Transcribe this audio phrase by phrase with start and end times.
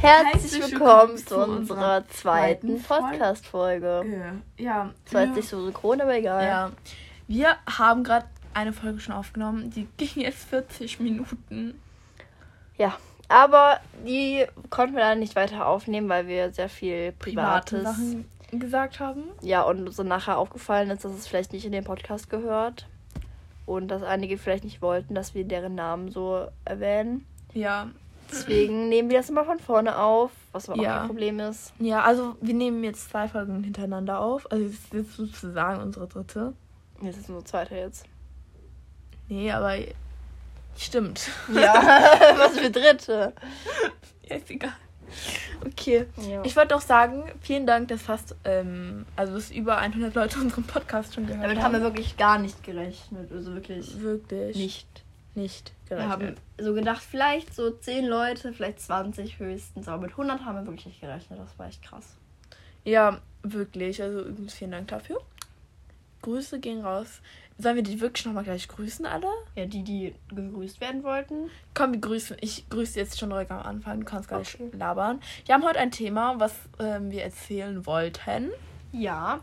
[0.00, 4.32] Herzlich willkommen zu unserer zweiten Podcast-Folge.
[4.56, 4.94] Ja.
[5.04, 6.42] Zwar jetzt nicht so synchron, aber egal.
[6.42, 6.72] Ja.
[7.28, 8.24] Wir haben gerade
[8.54, 9.70] eine Folge schon aufgenommen.
[9.70, 11.78] Die ging jetzt 40 Minuten.
[12.78, 12.96] Ja,
[13.28, 18.24] aber die konnten wir dann nicht weiter aufnehmen, weil wir sehr viel Private Privates Sachen
[18.52, 19.24] gesagt haben.
[19.42, 22.86] Ja, und uns dann nachher aufgefallen ist, dass es vielleicht nicht in den Podcast gehört.
[23.66, 27.26] Und dass einige vielleicht nicht wollten, dass wir deren Namen so erwähnen.
[27.52, 27.90] Ja.
[28.30, 30.94] Deswegen nehmen wir das immer von vorne auf, was aber Ja.
[30.94, 31.72] auch kein Problem ist.
[31.78, 34.50] Ja, also wir nehmen jetzt zwei Folgen hintereinander auf.
[34.50, 36.52] Also es ist jetzt sozusagen unsere dritte.
[37.02, 38.04] Jetzt ist nur zweite jetzt.
[39.28, 39.76] Nee, aber
[40.76, 41.28] stimmt.
[41.52, 41.74] Ja,
[42.38, 43.32] was für dritte.
[44.28, 44.72] Ja, ist egal.
[45.66, 46.06] Okay.
[46.28, 46.42] Ja.
[46.44, 50.64] Ich wollte auch sagen, vielen Dank, dass fast, ähm, also dass über 100 Leute unseren
[50.64, 53.30] Podcast schon gehört Damit haben wir wirklich gar nicht gerechnet.
[53.32, 54.86] Also wirklich wirklich nicht.
[55.34, 59.88] nicht Wir haben so gedacht, vielleicht so 10 Leute, vielleicht 20 höchstens.
[59.88, 61.38] Aber mit 100 haben wir wirklich nicht gerechnet.
[61.38, 62.16] Das war echt krass.
[62.84, 64.02] Ja, wirklich.
[64.02, 65.20] Also übrigens vielen Dank dafür.
[66.22, 67.20] Grüße gehen raus.
[67.58, 69.26] Sollen wir die wirklich nochmal gleich grüßen, alle?
[69.54, 71.50] Ja, die, die gegrüßt werden wollten.
[71.74, 72.36] Komm, wir grüßen.
[72.40, 74.00] Ich grüße jetzt schon direkt am Anfang.
[74.00, 74.70] Du kannst gar nicht Okay.
[74.76, 75.20] labern.
[75.44, 78.50] Wir haben heute ein Thema, was ähm, wir erzählen wollten.
[78.92, 79.40] Ja.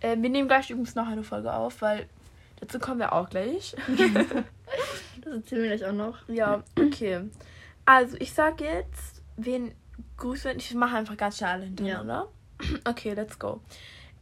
[0.00, 2.06] Äh, wir nehmen gleich übrigens noch eine Folge auf, weil
[2.60, 3.74] dazu kommen wir auch gleich.
[5.22, 6.28] Das erzählen wir gleich auch noch.
[6.28, 7.28] Ja, okay.
[7.84, 9.74] Also, ich sag jetzt, wen
[10.16, 10.56] grüßen.
[10.56, 12.28] Ich mache einfach ganz schnell alle hintereinander.
[12.84, 13.60] Okay, let's go.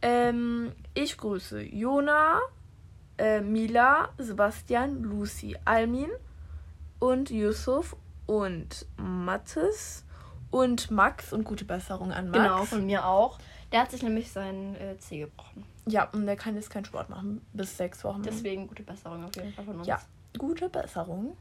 [0.01, 2.39] Ähm, ich grüße Jona,
[3.17, 6.09] äh, Mila, Sebastian, Lucy, Almin
[6.99, 10.03] und Yusuf und Mathis
[10.51, 12.43] und Max und gute Besserung an Max.
[12.43, 13.39] Genau, von mir auch.
[13.71, 15.65] Der hat sich nämlich seinen äh, Zeh gebrochen.
[15.87, 18.23] Ja, und der kann jetzt keinen Sport machen bis sechs Wochen.
[18.23, 19.87] Deswegen gute Besserung auf jeden Fall von uns.
[19.87, 20.01] Ja,
[20.37, 21.35] gute Besserung.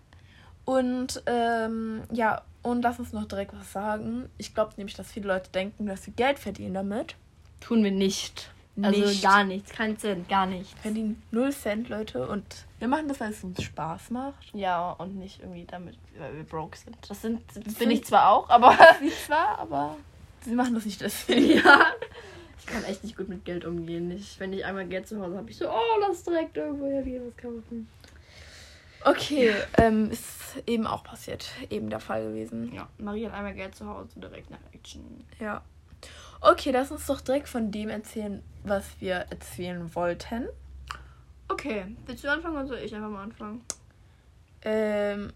[0.64, 4.28] Und ähm, ja, und lass uns noch direkt was sagen.
[4.38, 7.16] Ich glaube nämlich, dass viele Leute denken, dass wir Geld verdienen damit.
[7.60, 8.50] Tun wir nicht.
[8.82, 9.22] Also Nicht.
[9.22, 9.70] gar nichts.
[9.70, 10.74] Kein Cent, gar nichts.
[10.74, 12.27] Wir verdienen 0 Cent, Leute.
[12.27, 12.44] Und
[12.80, 14.52] wir machen das, weil es uns Spaß macht.
[14.52, 16.96] Ja, und nicht irgendwie damit, weil wir broke sind.
[17.08, 18.77] Das sind, das bin sind- ich zwar auch, aber.
[19.00, 19.96] Sie zwar, aber
[20.44, 21.58] sie machen das nicht deswegen.
[21.64, 21.86] ja.
[22.66, 24.10] Ich kann echt nicht gut mit Geld umgehen.
[24.10, 27.22] Ich, wenn ich einmal Geld zu Hause habe, ich so, oh, lass direkt irgendwo hergehen,
[27.27, 27.86] was kaufen.
[29.04, 31.46] Okay, ähm, ist eben auch passiert.
[31.70, 32.72] Eben der Fall gewesen.
[32.74, 35.24] Ja, Marie hat einmal Geld zu Hause, direkt nach Action.
[35.38, 35.62] Ja.
[36.40, 40.48] Okay, lass uns doch direkt von dem erzählen, was wir erzählen wollten.
[41.48, 43.64] Okay, willst du anfangen oder soll ich einfach mal anfangen?
[44.62, 45.32] Ähm,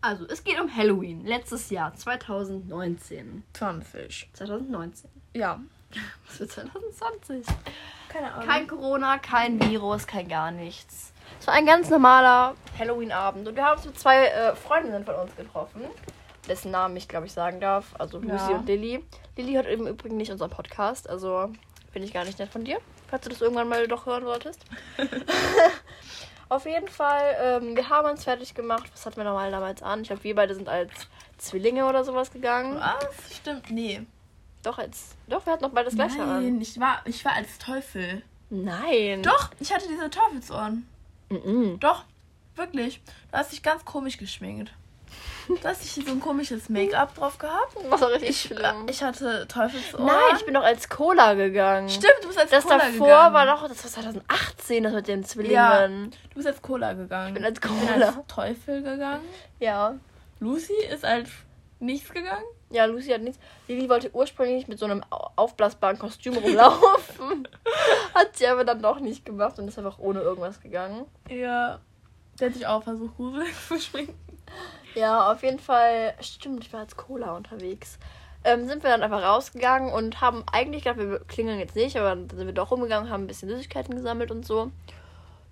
[0.00, 1.24] Also, es geht um Halloween.
[1.24, 3.44] Letztes Jahr, 2019.
[3.52, 4.30] 20.
[4.32, 5.10] 2019.
[5.34, 5.60] Ja.
[6.26, 7.46] Was für 2020?
[8.08, 8.46] Keine Ahnung.
[8.48, 11.11] Kein Corona, kein Virus, kein gar nichts.
[11.40, 15.14] Es war ein ganz normaler Halloween-Abend und wir haben uns mit zwei äh, Freundinnen von
[15.16, 15.82] uns getroffen,
[16.48, 18.58] dessen Namen ich glaube ich sagen darf, also Lucy Ja.
[18.58, 19.04] und Lilly.
[19.36, 21.50] Lilly hört im Übrigen nicht unseren Podcast, also
[21.92, 22.78] finde ich gar nicht nett von dir,
[23.08, 24.64] falls du das irgendwann mal doch hören solltest.
[26.48, 28.84] Auf jeden Fall, ähm, wir haben uns fertig gemacht.
[28.92, 30.02] Was hatten wir nochmal damals an?
[30.02, 30.90] Ich glaube, wir beide sind als
[31.38, 32.78] Zwillinge oder sowas gegangen.
[32.78, 33.36] Was?
[33.36, 34.02] Stimmt, nee.
[34.62, 35.16] Doch, als.
[35.28, 36.42] Doch, wir hatten noch beide das gleiche an.
[36.44, 38.22] Nein, ich war, ich war als Teufel.
[38.50, 39.22] Nein.
[39.22, 40.86] Doch, ich hatte diese Teufelsohren.
[41.32, 41.80] Mhm.
[41.80, 42.04] Doch,
[42.56, 43.00] wirklich.
[43.30, 44.72] Du hast dich ganz komisch geschminkt.
[45.48, 47.76] Du hast dich so ein komisches Make-up drauf gehabt.
[47.90, 48.86] Das war richtig Ich, schlimm.
[48.88, 50.06] ich hatte Teufelsohren.
[50.06, 51.88] Nein, ich bin doch als Cola gegangen.
[51.90, 53.34] Stimmt, du bist als Das Cola davor gegangen.
[53.34, 56.10] war doch, das war 2018, das mit den Ja, Zwillingen.
[56.30, 57.28] du bist als Cola gegangen.
[57.28, 58.06] Ich bin als Ich bin Cola.
[58.06, 59.24] als Teufel gegangen.
[59.58, 59.94] Ja.
[60.40, 61.28] Lucy ist als
[61.80, 62.44] nichts gegangen.
[62.72, 63.38] Ja, Lucy hat nichts.
[63.68, 67.46] Lili wollte ursprünglich mit so einem au- aufblasbaren Kostüm rumlaufen.
[68.14, 71.04] hat sie aber dann doch nicht gemacht und ist einfach ohne irgendwas gegangen.
[71.28, 71.80] Ja.
[72.40, 74.18] Der hat sich auch versucht, gruselig zu schminken.
[74.94, 76.14] Ja, auf jeden Fall.
[76.20, 77.98] Stimmt, ich war als Cola unterwegs.
[78.44, 82.16] Ähm, sind wir dann einfach rausgegangen und haben eigentlich gedacht, wir klingeln jetzt nicht, aber
[82.16, 84.70] dann sind wir doch rumgegangen, haben ein bisschen Süßigkeiten gesammelt und so.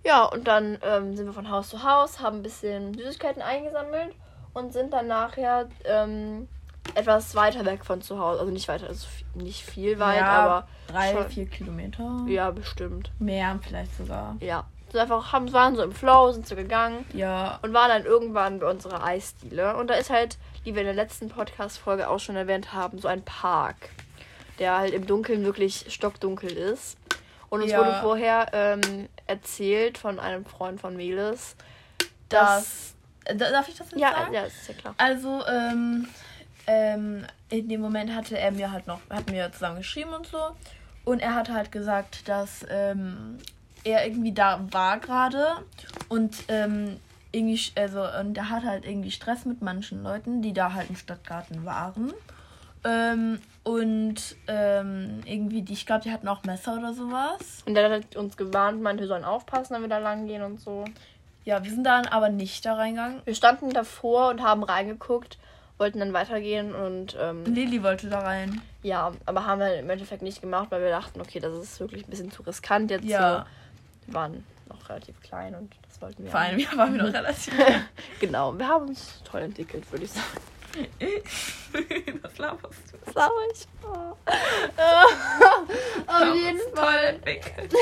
[0.05, 4.15] Ja, und dann ähm, sind wir von Haus zu Haus, haben ein bisschen Süßigkeiten eingesammelt
[4.55, 6.49] und sind dann nachher ähm,
[6.95, 8.41] etwas weiter weg von zu Hause.
[8.41, 12.25] Also nicht weiter, also nicht viel weit, Ja, aber Drei, schon- vier Kilometer.
[12.27, 13.11] ja, bestimmt.
[13.19, 14.37] Mehr vielleicht sogar.
[14.41, 14.65] Ja.
[14.91, 17.61] Sind einfach, haben, waren so im Flow, sind so gegangen Ja.
[17.63, 19.77] und waren dann irgendwann bei unserer Eisdiele.
[19.77, 23.07] Und da ist halt, wie wir in der letzten Podcast-Folge auch schon erwähnt haben, so
[23.07, 23.77] ein Park,
[24.59, 26.97] der halt im Dunkeln wirklich stockdunkel ist.
[27.51, 27.79] Und uns Ja.
[27.79, 31.55] wurde vorher ähm, erzählt von einem Freund von Melis,
[32.29, 32.95] dass.
[33.25, 33.35] Das.
[33.35, 34.35] Äh, Darf ich das jetzt ja, sagen?
[34.35, 34.95] ja, ist ja klar.
[34.99, 36.09] Also, ähm,
[36.67, 40.39] ähm, in dem Moment hatte er mir halt noch, hat mir zusammen geschrieben und so.
[41.05, 43.39] Und er hat halt gesagt, dass ähm,
[43.85, 45.47] er irgendwie da war gerade
[46.09, 46.99] und ähm,
[47.33, 50.97] irgendwie, also, und er hat halt irgendwie Stress mit manchen Leuten, die da halt im
[50.97, 52.13] Stadtgarten waren.
[52.83, 57.63] Ähm, und ähm, irgendwie, die, ich glaube, die hatten auch Messer oder sowas.
[57.67, 60.61] Und der hat uns gewarnt, meinte, wir sollen aufpassen, wenn wir da lang gehen und
[60.61, 60.85] so.
[61.45, 63.21] Ja, wir sind dann aber nicht da reingegangen.
[63.25, 65.39] Wir standen davor und haben reingeguckt,
[65.81, 68.61] wollten dann weitergehen und ähm, Lilly wollte da rein.
[68.83, 72.07] ja, aber haben wir im Endeffekt nicht gemacht, weil wir dachten, okay, das ist wirklich
[72.07, 73.05] ein bisschen zu riskant jetzt.
[73.05, 73.39] Ja.
[73.39, 73.45] So.
[74.07, 76.31] Wir waren noch relativ klein und das wollten wir.
[76.31, 77.53] Vor allem, ja, waren wir noch relativ.
[78.21, 80.27] genau, wir haben uns toll entwickelt, würde ich sagen.
[82.23, 82.97] Was laberst du?
[83.07, 83.67] Das war ich.
[83.83, 84.15] Oh.
[86.07, 87.05] Auf jeden Toll Fall.
[87.07, 87.73] entwickelt.
[87.73, 87.81] Wir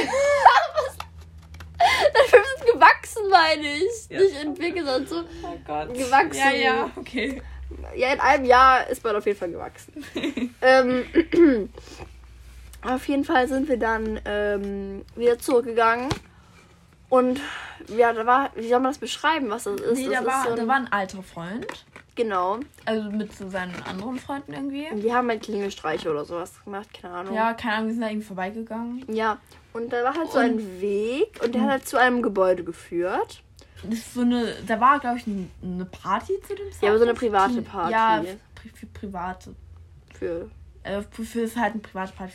[2.29, 4.09] sind gewachsen, meine ich.
[4.09, 4.21] Ja.
[4.21, 5.25] Nicht entwickelt, sondern so.
[5.43, 5.93] Oh Gott.
[5.93, 6.39] Gewachsen.
[6.39, 7.43] Ja, ja, okay.
[7.97, 10.05] Ja, in einem Jahr ist man auf jeden Fall gewachsen.
[10.63, 11.69] ähm,
[12.83, 16.09] auf jeden Fall sind wir dann ähm, wieder zurückgegangen.
[17.09, 17.41] Und
[17.89, 19.99] ja, da war, wie soll man das beschreiben, was das ist?
[19.99, 21.67] Nee, das da war, so da ein, war ein alter Freund.
[22.15, 22.59] Genau.
[22.85, 24.89] Also mit so seinen anderen Freunden irgendwie.
[24.91, 27.35] Und die haben halt Klingelstreiche oder sowas gemacht, keine Ahnung.
[27.35, 29.05] Ja, keine Ahnung, wir sind da irgendwie vorbeigegangen.
[29.09, 29.39] Ja.
[29.73, 33.43] Und da war halt so ein Weg und der hat halt zu einem Gebäude geführt.
[34.13, 36.83] So eine, da war, glaube ich, eine, Party zu dem Zeitpunkt.
[36.83, 37.93] Ja, aber so eine private Party.
[37.93, 38.25] Ja,
[38.63, 39.55] für, für private.
[40.15, 40.51] Für
[40.83, 42.35] Äh, für, ist halt eine private Party.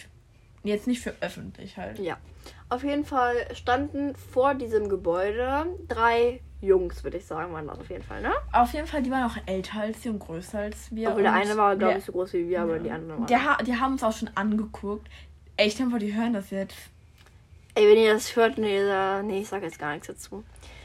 [0.63, 1.99] Jetzt nicht für öffentlich halt.
[1.99, 2.17] Ja.
[2.69, 7.89] Auf jeden Fall standen vor diesem Gebäude drei Jungs, würde ich sagen, waren das auf
[7.89, 8.31] jeden Fall, ne?
[8.53, 11.09] Auf jeden Fall, die waren auch älter als wir und größer als wir.
[11.09, 13.27] Obwohl der eine war, glaube ich, so groß wie wir, aber die anderen waren.
[13.27, 15.07] Der, die haben uns auch schon angeguckt.
[15.57, 16.75] Ich denke, die hören das jetzt.
[17.75, 18.79] Ey, wenn ihr das hört, nee,
[19.23, 20.43] nee ich sag jetzt gar nichts dazu.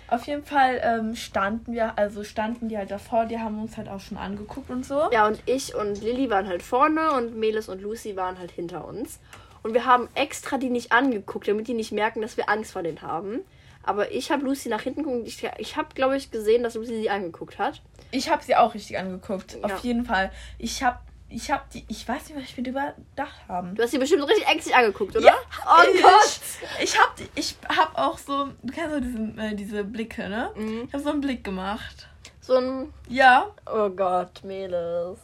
[0.09, 3.89] Auf jeden Fall ähm, standen wir, also standen die halt davor, die haben uns halt
[3.89, 5.11] auch schon angeguckt und so.
[5.13, 8.87] Ja, und ich und Lilly waren halt vorne und Melis und Lucy waren halt hinter
[8.87, 9.21] uns.
[9.63, 12.83] Und wir haben extra die nicht angeguckt, damit die nicht merken, dass wir Angst vor
[12.83, 13.41] denen haben.
[13.83, 15.27] Aber ich habe Lucy nach hinten geguckt.
[15.27, 17.83] Ich, ich habe, glaube ich, gesehen, dass Lucy sie angeguckt hat.
[18.11, 19.59] Ich habe sie auch richtig angeguckt.
[19.61, 19.75] Ja.
[19.75, 20.31] Auf jeden Fall.
[20.59, 20.99] Ich habe
[21.31, 23.75] ich habe die, ich weiß nicht, was ich mir überdacht haben.
[23.75, 25.27] Du hast sie bestimmt richtig ängstlich angeguckt, oder?
[25.27, 25.35] Ja,
[25.67, 26.41] Oh ich, Gott!
[26.83, 30.51] Ich habe ich hab auch so, du kennst so diesen, äh, diese Blicke, ne?
[30.57, 30.85] Mhm.
[30.87, 32.09] Ich habe so einen Blick gemacht.
[32.41, 33.49] So ein Ja.
[33.67, 35.19] Oh Gott, Mädels.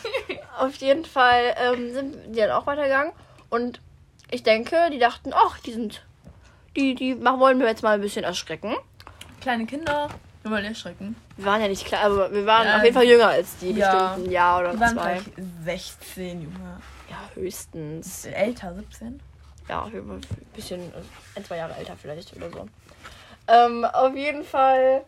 [0.58, 3.12] Auf jeden Fall ähm, sind die dann auch weitergegangen.
[3.48, 3.80] Und
[4.30, 6.04] ich denke, die dachten, ach, die sind.
[6.76, 8.74] Die, die machen, wollen wir jetzt mal ein bisschen erschrecken.
[9.40, 10.08] Kleine Kinder,
[10.44, 11.16] wir wollen erschrecken.
[11.36, 13.72] Wir waren ja nicht klar, aber wir waren Ja, auf jeden Fall jünger als die.
[13.72, 14.08] ja.
[14.10, 15.12] Bestimmt ein Jahr oder Die waren zwei.
[15.14, 15.24] gleich
[15.64, 16.80] 16, Junge.
[17.10, 18.26] Ja, höchstens.
[18.26, 19.20] Älter, 17.
[19.68, 20.20] Ja, ein
[20.54, 20.92] bisschen, äh,
[21.36, 22.68] ein, zwei Jahre älter vielleicht oder so.
[23.48, 25.04] Ähm, auf jeden Fall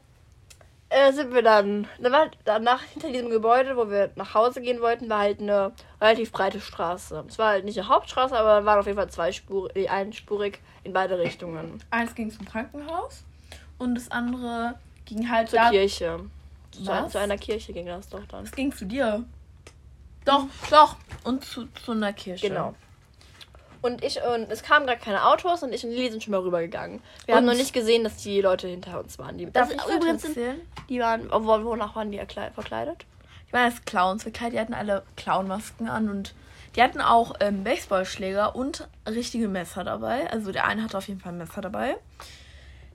[0.88, 1.86] äh, sind wir dann,
[2.44, 6.60] danach hinter diesem Gebäude, wo wir nach Hause gehen wollten, war halt eine relativ breite
[6.60, 7.24] Straße.
[7.28, 10.92] Es war halt nicht eine Hauptstraße, aber waren auf jeden Fall zweispurig, äh, einspurig in
[10.92, 11.82] beide Richtungen.
[11.90, 13.24] Eins ging zum Krankenhaus
[13.78, 15.70] und das andere ging halt Zur da.
[15.70, 16.20] Kirche.
[16.72, 17.12] Zu, Was?
[17.12, 18.44] zu einer Kirche ging das doch dann.
[18.44, 19.24] Es ging zu dir.
[20.26, 20.96] Doch, doch.
[21.24, 22.48] Und zu, zu einer Kirche.
[22.48, 22.74] Genau.
[23.82, 26.40] Und ich und es kamen gerade keine Autos und ich und Lili sind schon mal
[26.40, 27.00] rübergegangen.
[27.24, 29.38] Wir haben Und- noch nicht gesehen, dass die Leute hinter uns waren.
[29.38, 30.60] Die, Darf das, ich übrigens erzählen?
[30.88, 33.06] Die waren, obwohl, wonach waren die erkle- verkleidet?
[33.46, 36.34] Ich meine, als Clowns verkleidet, die hatten alle Clownmasken an und
[36.74, 40.28] die hatten auch ähm, Baseballschläger und richtige Messer dabei.
[40.32, 41.96] Also der eine hatte auf jeden Fall ein Messer dabei.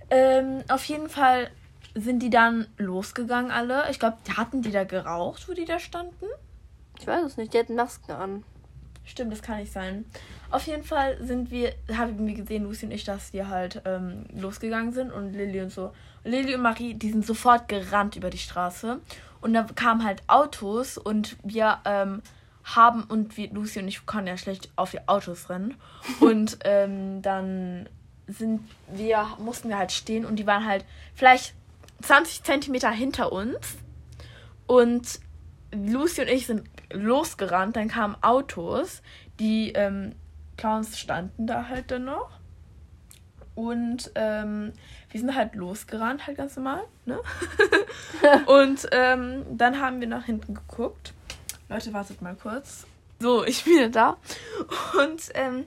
[0.10, 1.50] Ähm, auf jeden Fall
[1.96, 3.90] sind die dann losgegangen alle.
[3.90, 6.26] Ich glaube, hatten die da geraucht, wo die da standen?
[7.00, 8.44] Ich weiß es nicht, die hatten Masken an.
[9.04, 10.06] Stimmt, das kann nicht sein.
[10.52, 14.26] Auf jeden Fall sind wir, haben wir gesehen, Lucy und ich, dass wir halt ähm,
[14.34, 15.92] losgegangen sind und Lilly und so.
[16.24, 19.00] Lilly und Marie, die sind sofort gerannt über die Straße.
[19.42, 22.22] Und da kamen halt Autos und wir ähm,
[22.64, 25.76] haben, und wir, Lucy und ich konnten ja schlecht auf die Autos rennen.
[26.20, 27.90] Und ähm, dann
[28.28, 30.86] sind wir, mussten wir halt stehen und die waren halt
[31.16, 31.54] vielleicht
[32.02, 33.78] 20 Zentimeter hinter uns.
[34.68, 35.20] Und
[35.74, 39.02] Lucy und ich sind losgerannt, dann kamen Autos,
[39.40, 40.14] die ähm,
[40.58, 42.30] Clowns standen da halt dann noch.
[43.56, 44.74] Und ähm,
[45.10, 47.20] wir sind halt losgerannt, halt ganz normal, ne?
[48.46, 51.14] und ähm, dann haben wir nach hinten geguckt.
[51.68, 52.86] Leute, wartet mal kurz.
[53.20, 54.18] So, ich bin da.
[55.00, 55.66] Und ähm,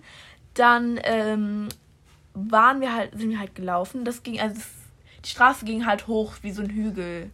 [0.54, 1.68] dann ähm,
[2.34, 4.04] waren wir halt, sind wir halt gelaufen.
[4.04, 4.68] Das ging, also es,
[5.24, 7.30] die Straße ging halt hoch wie so ein Hügel.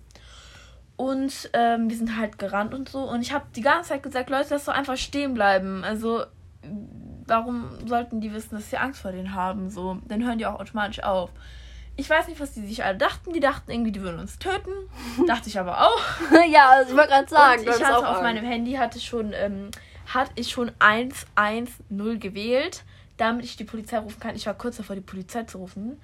[0.96, 2.98] Und ähm, wir sind halt gerannt und so.
[3.00, 5.82] Und ich habe die ganze Zeit gesagt, Leute, lass doch einfach stehen bleiben.
[5.82, 6.24] Also,
[7.26, 9.70] warum sollten die wissen, dass wir Angst vor denen haben?
[9.70, 11.30] So, dann hören die auch automatisch auf.
[11.96, 13.32] Ich weiß nicht, was die sich alle dachten.
[13.32, 14.72] Die dachten irgendwie, die würden uns töten.
[15.26, 16.00] Dachte ich aber auch.
[16.50, 18.22] ja, also ich wollte gerade sagen, und ich hatte auf Angst.
[18.22, 19.70] meinem Handy hatte schon, ähm,
[20.06, 22.84] hatte ich schon 110 gewählt,
[23.16, 24.34] damit ich die Polizei rufen kann.
[24.34, 26.00] Ich war kurz davor, die Polizei zu rufen.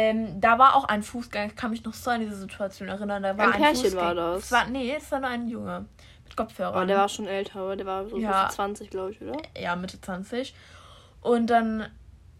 [0.00, 3.20] Ähm, da war auch ein Fußgänger, ich kann mich noch so an diese Situation erinnern.
[3.22, 4.00] Da war Ein ein, Pärchen Fußgänger.
[4.02, 4.44] war das.
[4.44, 5.86] Es war, nee, es war nur ein Junge.
[6.24, 6.74] Mit Kopfhörer.
[6.74, 8.42] Aber der war schon älter, aber der war so Ja.
[8.42, 9.36] Mitte 20, glaube ich, oder?
[9.60, 10.54] ja, Mitte 20.
[11.20, 11.88] Und dann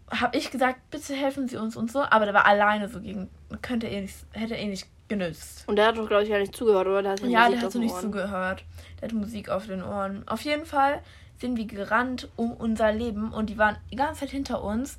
[0.09, 1.99] habe ich gesagt, bitte helfen Sie uns und so.
[2.01, 3.29] Aber der war alleine so gegen,
[3.61, 5.65] könnte eh nicht, hätte eh nicht genützt.
[5.67, 7.01] Und der hat doch, glaube ich, gar nicht zugehört, oder?
[7.01, 8.63] Der hat Ja, Musik der hat so nicht zugehört.
[9.01, 10.25] Der hat Musik auf den Ohren.
[10.29, 11.01] Auf jeden Fall
[11.39, 14.97] sind wir gerannt um unser Leben und die waren die ganze Zeit hinter uns.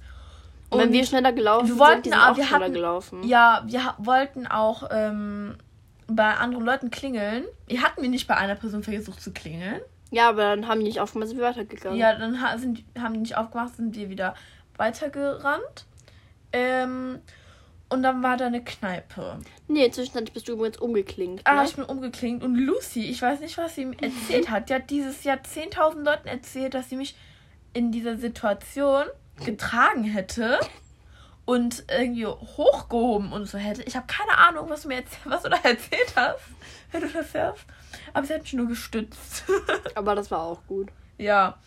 [0.70, 3.22] Und wenn wir schneller gelaufen wir sind, wollten sind auch- wir schneller hatten- gelaufen.
[3.24, 5.56] Ja, wir wollten auch ähm,
[6.06, 7.44] bei anderen Leuten klingeln.
[7.66, 9.80] Wir hatten wir nicht bei einer Person versucht zu klingeln.
[10.12, 11.98] Ja, aber dann haben die nicht aufgemacht, sind wir weitergegangen.
[11.98, 14.34] Ja, dann ha sind, haben die nicht aufgemacht, sind wir wieder
[14.76, 15.86] weitergerannt.
[16.52, 17.20] Ähm,
[17.88, 19.38] und dann war da eine Kneipe.
[19.68, 21.42] Nee, zwischendurch bist du übrigens umgeklingt.
[21.44, 21.64] Ah, ne?
[21.64, 22.42] ich bin umgeklingt.
[22.44, 24.68] Und Lucy, ich weiß nicht, was sie ihm erzählt hat.
[24.68, 27.16] Die hat dieses Jahr 10.000 Leuten erzählt, dass sie mich
[27.72, 29.04] in dieser Situation
[29.44, 30.58] getragen hätte
[31.44, 33.82] und irgendwie hochgehoben und so hätte.
[33.82, 36.40] Ich habe keine Ahnung, was du mir erzählt, was du da erzählt hast,
[36.92, 37.64] wenn du das hörst.
[38.12, 39.44] Aber sie hat mich nur gestützt.
[39.94, 40.88] Aber das war auch gut.
[41.18, 41.58] ja.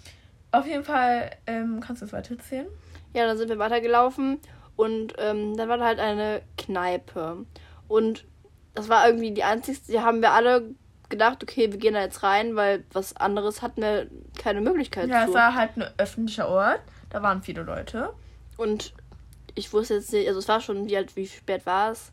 [0.51, 2.67] Auf jeden Fall, ähm, kannst du es weitererzählen?
[3.15, 4.39] Ja, dann sind wir weitergelaufen
[4.75, 7.47] und ähm, dann war da halt eine Kneipe.
[7.87, 8.25] Und
[8.75, 10.75] das war irgendwie die einzigste, die haben wir alle
[11.09, 14.07] gedacht, okay, wir gehen da jetzt rein, weil was anderes hatten wir
[14.37, 15.31] keine Möglichkeit Ja, zu.
[15.31, 16.81] es war halt ein öffentlicher Ort.
[17.09, 18.11] Da waren viele Leute.
[18.57, 18.93] Und
[19.55, 22.11] ich wusste jetzt nicht, also es war schon, wie, halt, wie spät war es?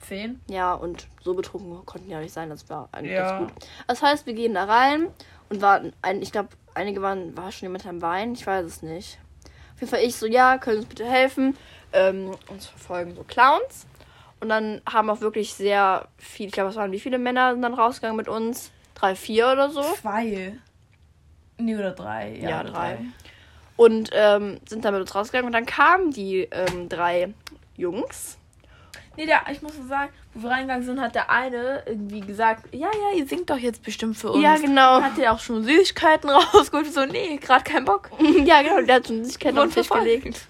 [0.00, 0.40] Zehn.
[0.48, 3.38] Ja, und so betrunken konnten ja nicht sein, das war eigentlich Ja.
[3.38, 3.64] ganz gut.
[3.86, 5.08] Das heißt, wir gehen da rein
[5.50, 8.82] und warten, ein, ich glaube, einige waren, war schon jemand am Wein, ich weiß es
[8.82, 9.18] nicht.
[9.74, 11.56] Auf jeden Fall ich so, ja, können Sie uns bitte helfen?
[11.92, 13.86] Ähm, uns verfolgen so Clowns.
[14.40, 17.62] Und dann haben auch wirklich sehr viel, ich glaube, es waren wie viele Männer sind
[17.62, 18.70] dann rausgegangen mit uns?
[18.94, 19.82] Drei, vier oder so.
[19.82, 20.56] Zwei.
[21.56, 22.36] Nee, oder drei.
[22.40, 22.98] Ja, Ja, oder drei.
[23.76, 27.32] Und ähm, sind dann mit uns rausgegangen und dann kamen die ähm, drei
[27.76, 28.38] Jungs.
[29.16, 32.72] Nee, der, ich muss so sagen, wo wir reingegangen sind, hat der eine irgendwie gesagt,
[32.72, 34.42] ja, ja, ihr singt doch jetzt bestimmt für uns.
[34.44, 35.00] Ja, genau.
[35.00, 36.92] Dann hat der auch schon Süßigkeiten rausgeholt.
[36.92, 38.10] So, nee, gerade keinen Bock.
[38.44, 40.04] ja, genau, der hat schon sich auf den Tisch verfolgt.
[40.04, 40.46] gelegt.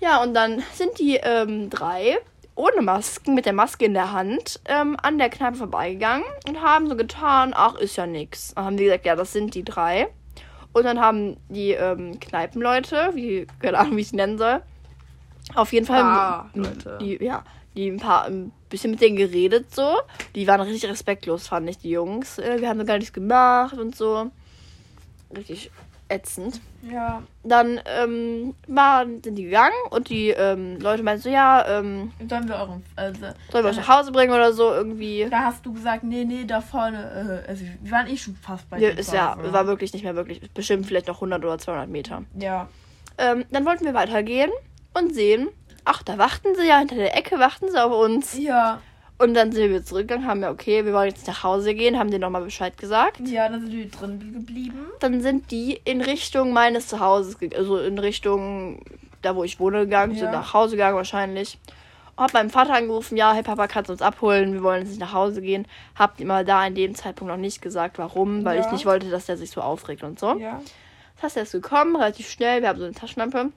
[0.00, 2.18] Ja, und dann sind die ähm, drei
[2.56, 6.88] ohne Masken, mit der Maske in der Hand, ähm, an der Kneipe vorbeigegangen und haben
[6.88, 8.54] so getan, ach, ist ja nix.
[8.54, 10.08] Dann haben die gesagt, ja, das sind die drei.
[10.72, 14.62] Und dann haben die ähm, Kneipenleute, wie, keine Ahnung, wie ich sie nennen soll,
[15.54, 16.50] auf jeden Fall Ah,
[17.00, 17.44] die, ja,
[17.76, 19.96] die ein paar ein bisschen mit denen geredet so.
[20.34, 22.38] Die waren richtig respektlos, fand ich, die Jungs.
[22.38, 24.30] Äh, wir haben so gar nichts gemacht und so.
[25.36, 25.70] Richtig
[26.08, 31.66] ätzend Ja, dann ähm, waren, sind die gegangen und die ähm, Leute meinten so, ja,
[31.66, 33.20] ähm, sollen wir euren, also,
[33.50, 35.26] sollen wir euch nach Hause bringen oder so irgendwie.
[35.30, 38.68] da hast du gesagt, nee, nee, da vorne, äh, also, wir waren eh schon fast
[38.70, 39.52] bei Ja, dir ist ja, Hause.
[39.52, 42.22] war wirklich nicht mehr wirklich, bestimmt vielleicht noch 100 oder 200 Meter.
[42.38, 42.68] Ja,
[43.18, 44.50] Ähm, dann wollten wir weitergehen
[44.94, 45.48] und sehen,
[45.84, 48.36] ach, da warten sie ja, hinter der Ecke warten sie auf uns.
[48.38, 48.80] ja,
[49.18, 52.10] Und dann sind wir zurückgegangen, haben ja, okay, wir wollen jetzt nach Hause gehen, haben
[52.10, 53.20] denen nochmal Bescheid gesagt.
[53.26, 54.86] ja, dann sind wir drin geblieben.
[55.00, 58.82] Dann sind die in Richtung meines Zuhauses, also in Richtung
[59.22, 60.18] da, wo ich wohne, gegangen, Ja.
[60.20, 61.58] sind nach Hause gegangen wahrscheinlich.
[62.18, 64.52] Hab meinen Vater angerufen, ja, hey Papa, kannst du uns abholen?
[64.54, 65.66] Wir wollen jetzt nicht nach Hause gehen.
[65.94, 68.72] Hab ihm aber da in dem Zeitpunkt noch nicht gesagt, warum, weil ich Ja.
[68.72, 70.38] nicht wollte, dass der sich so aufregt und so.
[70.38, 70.60] Ja.
[71.16, 73.50] Das heißt, er ist gekommen, relativ schnell, wir haben so eine Taschenlampe.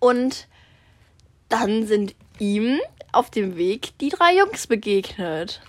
[0.00, 0.48] Und
[1.48, 2.78] dann sind ihm
[3.16, 5.60] auf dem Weg die drei Jungs begegnet.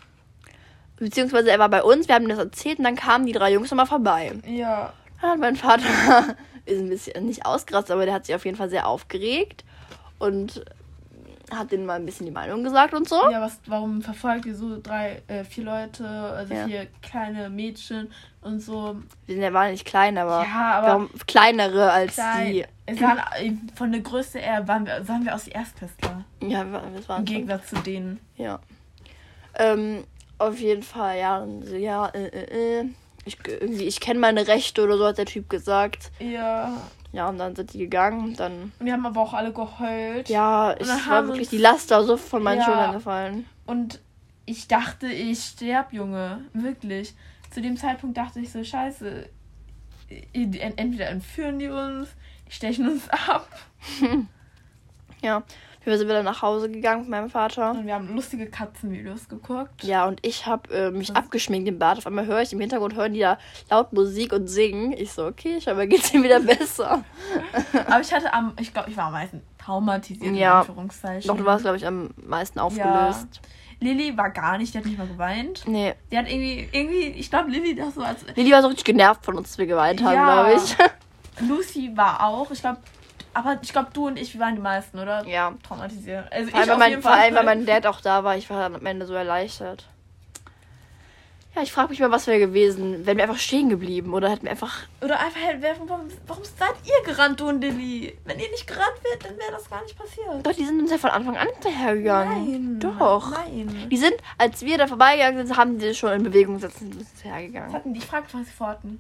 [0.98, 3.70] Beziehungsweise er war bei uns, wir haben das erzählt und dann kamen die drei Jungs
[3.70, 4.34] nochmal vorbei.
[4.46, 4.94] Ja.
[5.22, 5.84] Dann hat mein Vater
[6.66, 9.64] ist ein bisschen nicht ausgerastet, aber der hat sich auf jeden Fall sehr aufgeregt
[10.20, 10.64] und
[11.52, 13.16] hat denen mal ein bisschen die Meinung gesagt und so.
[13.32, 16.66] Ja, was, warum verfolgt ihr so drei, äh, vier Leute, also Ja.
[16.68, 18.12] vier kleine Mädchen
[18.42, 18.98] und so?
[19.28, 22.52] Wir sind ja waren nicht klein, aber, Ja, aber warum kleinere als klein.
[22.54, 22.66] die.
[22.88, 26.24] Es waren, äh, von der Größe her waren wir, sahen wir aus die Erstklässler.
[26.42, 26.64] Ja,
[26.96, 28.20] das waren Im Gegensatz zu denen.
[28.38, 28.60] Ja.
[29.56, 30.04] Ähm,
[30.38, 31.46] auf jeden Fall, ja,
[31.78, 32.86] ja, äh, äh, äh.
[33.26, 36.12] Ich, irgendwie, ich kenne meine Rechte oder so, hat der Typ gesagt.
[36.20, 36.72] Ja.
[37.12, 38.24] Ja, und dann sind die gegangen.
[38.24, 40.30] und Dann, wir haben aber auch alle geheult.
[40.30, 42.66] ja, ich dann war wirklich die Last da so von meinen Ja.
[42.66, 43.46] Schultern gefallen.
[43.66, 44.00] Und
[44.46, 46.42] ich dachte, ich sterb, Junge.
[46.54, 47.16] Wirklich.
[47.52, 49.28] Zu dem Zeitpunkt dachte ich so, scheiße.
[50.34, 52.10] i- Entweder entführen die uns,
[52.50, 53.48] stechen uns ab.
[55.22, 55.44] Ja.
[55.84, 57.72] Wir sind wieder nach Hause gegangen mit meinem Vater.
[57.72, 59.84] Und wir haben lustige Katzenvideos geguckt.
[59.86, 61.98] Ja, und ich habe äh, mich abgeschminkt im Bad.
[61.98, 63.38] Auf einmal höre ich im Hintergrund, hören die da
[63.72, 64.92] laut Musik und singen.
[64.92, 67.06] Ich so, okay, scheinbar geht's ihm wieder besser.
[67.88, 70.56] Aber ich hatte am, ich glaube, ich war am meisten traumatisiert, Ja.
[70.56, 71.28] in Anführungszeichen.
[71.30, 73.40] Doch, du warst, glaube ich, am meisten aufgelöst.
[73.80, 75.64] Lilly war gar nicht, die hat nicht mal geweint.
[75.68, 75.94] Nee.
[76.12, 78.26] Die hat irgendwie, irgendwie, ich glaube, Lilly das so als.
[78.36, 80.44] Lili war so richtig genervt von uns, dass wir geweint haben, Ja.
[80.44, 80.76] glaube ich.
[81.40, 82.80] Lucy war auch, ich glaube,
[83.34, 85.26] aber ich glaube, du und ich, wir waren die meisten, oder?
[85.28, 85.54] ja.
[85.68, 86.32] Traumatisiert.
[86.32, 88.36] Also Vor allem, ich weil auf mein, vor allem, weil mein Dad auch da war.
[88.36, 89.88] Ich war am Ende so erleichtert.
[91.56, 93.06] Ja, ich frage mich mal, was wäre gewesen.
[93.08, 94.82] Wären wir einfach stehen geblieben oder hätten wir einfach.
[95.02, 98.16] Oder einfach werfen, warum, warum seid ihr gerannt, du und Lilly?
[98.26, 100.46] Wenn ihr nicht gerannt wärt, dann wäre das gar nicht passiert.
[100.46, 102.78] Doch, die sind uns ja von Anfang an hinterhergegangen.
[102.78, 102.80] Nein.
[102.80, 103.32] Doch.
[103.32, 103.88] Nein.
[103.90, 107.00] Die sind, als wir da vorbeigegangen sind, haben die schon in Bewegung gesetzt und sind
[107.00, 107.74] uns Was hinterhergegangen.
[107.74, 108.00] hatten die?
[108.00, 109.00] Ich frage was sie vorhatten.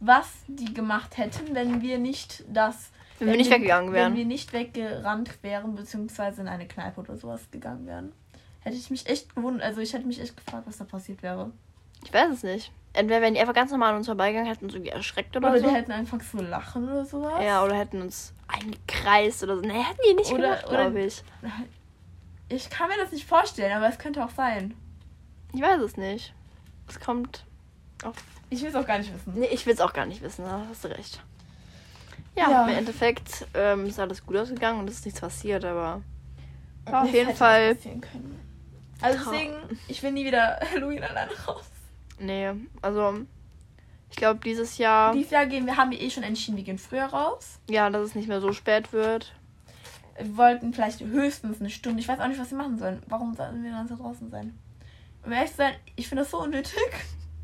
[0.00, 2.90] Was die gemacht hätten, wenn wir nicht das.
[3.18, 4.16] Wenn wir nicht weggegangen Wenn wären.
[4.16, 8.12] wir nicht weggerannt wären, beziehungsweise in eine Kneipe oder sowas gegangen wären.
[8.60, 9.62] Hätte ich mich echt gewundert.
[9.64, 11.50] Also ich hätte mich echt gefragt, was da passiert wäre.
[12.04, 12.72] Ich weiß es nicht.
[12.92, 15.60] Entweder wären die einfach ganz normal an uns vorbeigegangen, hätten uns irgendwie erschreckt oder, Oder
[15.60, 15.68] so.
[15.68, 17.42] die hätten einfach so lachen oder sowas.
[17.44, 19.62] ja, oder hätten uns eingekreist oder so.
[19.62, 21.22] Nee, hätten die nicht Oder- gemacht, oder- glaube ich.
[22.48, 24.74] Ich kann mir das nicht vorstellen, aber es könnte auch sein.
[25.52, 26.34] Ich weiß es nicht.
[26.88, 27.44] Es kommt
[28.04, 28.14] auf.
[28.54, 29.32] Ich will es auch gar nicht wissen.
[29.38, 31.20] Nee, ich will es auch gar nicht wissen, da hast du recht.
[32.36, 32.68] Ja, Ja.
[32.68, 36.02] im Endeffekt ähm, ist alles gut ausgegangen und es ist nichts passiert, aber.
[36.88, 37.76] Ja, auf jeden Fall.
[39.00, 39.54] Also deswegen,
[39.88, 41.64] ich will nie wieder Halloween alleine raus.
[42.18, 42.50] Nee,
[42.82, 43.20] also.
[44.10, 45.12] Ich glaube, dieses Jahr.
[45.12, 47.58] Dieses Jahr gehen wir, haben wir eh schon entschieden, wir gehen früher raus.
[47.68, 49.32] Ja, dass es nicht mehr so spät wird.
[50.16, 51.98] Wir wollten vielleicht höchstens eine Stunde.
[52.00, 53.02] Ich weiß auch nicht, was wir machen sollen.
[53.08, 54.56] Warum sollen wir dann so draußen sein?
[55.24, 56.72] Um ehrlich zu sein, ich finde das so unnötig.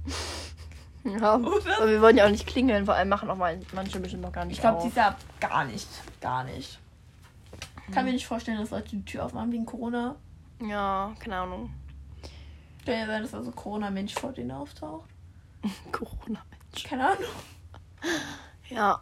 [1.05, 1.37] Ja.
[1.37, 1.77] Oder?
[1.79, 4.33] Aber wir wollen ja auch nicht klingeln, vor allem machen auch mal manche bestimmt noch
[4.33, 4.57] gar nicht.
[4.57, 5.89] Ich glaube, Jahr gar nicht.
[6.21, 6.79] Gar nicht.
[7.93, 10.15] Kann mir nicht vorstellen, dass Leute die Tür aufmachen wegen Corona.
[10.61, 11.71] Ja, keine Ahnung.
[12.85, 15.09] Kann ja sein, dass da so Corona-Mensch vor denen auftaucht.
[15.93, 16.41] Corona.
[16.85, 17.25] Keine Ahnung.
[18.69, 19.01] Ja.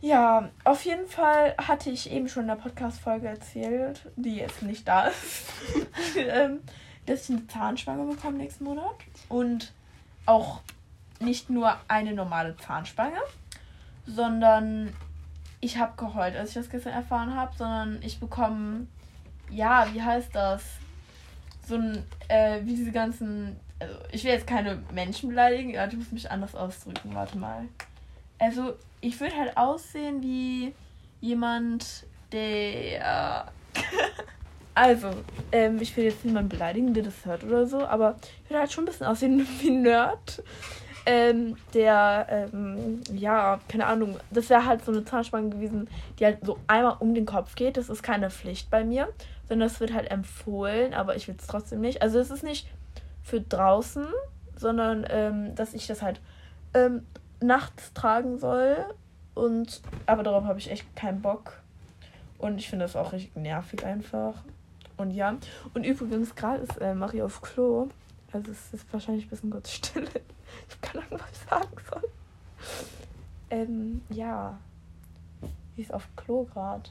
[0.00, 4.86] Ja, auf jeden Fall hatte ich eben schon in der Podcast-Folge erzählt, die jetzt nicht
[4.86, 5.46] da ist,
[6.16, 6.60] ähm,
[7.06, 8.96] dass ich eine Zahnspange bekomme nächsten Monat.
[9.28, 9.72] Und
[10.26, 10.60] auch
[11.20, 13.20] nicht nur eine normale Zahnspange,
[14.06, 14.94] sondern
[15.60, 18.86] ich habe geheult, als ich das gestern erfahren habe, sondern ich bekomme,
[19.50, 20.62] ja, wie heißt das?
[21.66, 25.96] So ein, äh, wie diese ganzen, also ich will jetzt keine Menschen beleidigen, ja, ich
[25.96, 27.66] muss mich anders ausdrücken, warte mal.
[28.38, 30.74] Also, ich würde halt aussehen wie
[31.20, 33.50] jemand, der.
[34.76, 35.08] also,
[35.52, 38.72] ähm, ich will jetzt niemanden beleidigen, der das hört oder so, aber ich würde halt
[38.72, 40.42] schon ein bisschen aussehen wie ein Nerd.
[41.06, 46.44] Ähm, der, ähm, ja, keine Ahnung, das wäre halt so eine Zahnspange gewesen, die halt
[46.44, 47.78] so einmal um den Kopf geht.
[47.78, 49.08] Das ist keine Pflicht bei mir,
[49.48, 52.02] sondern das wird halt empfohlen, aber ich will es trotzdem nicht.
[52.02, 52.68] Also, es ist nicht
[53.22, 54.06] für draußen,
[54.56, 56.20] sondern ähm, dass ich das halt
[56.74, 57.06] ähm,
[57.40, 58.76] nachts tragen soll.
[59.34, 61.62] Und aber darauf habe ich echt keinen Bock.
[62.36, 64.34] Und ich finde das auch richtig nervig einfach.
[64.96, 65.36] Und ja.
[65.74, 67.88] Und übrigens, gerade ist äh, Marie auf Klo.
[68.32, 70.08] Also es ist wahrscheinlich ein bisschen kurz Stille.
[70.68, 72.08] Ich keine Ahnung, was ich sagen soll.
[73.50, 74.58] Ähm, ja.
[75.74, 76.88] Sie ist auf Klo gerade.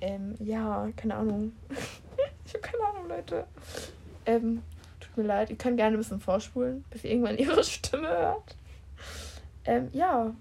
[0.00, 1.52] Ähm, ja, keine Ahnung.
[2.44, 3.46] ich habe keine Ahnung, Leute.
[4.26, 4.62] Ähm,
[5.00, 5.50] tut mir leid.
[5.50, 8.56] Ihr könnt gerne ein bisschen vorspulen, bis ihr irgendwann ihre Stimme hört.
[9.64, 10.34] Ähm, ja.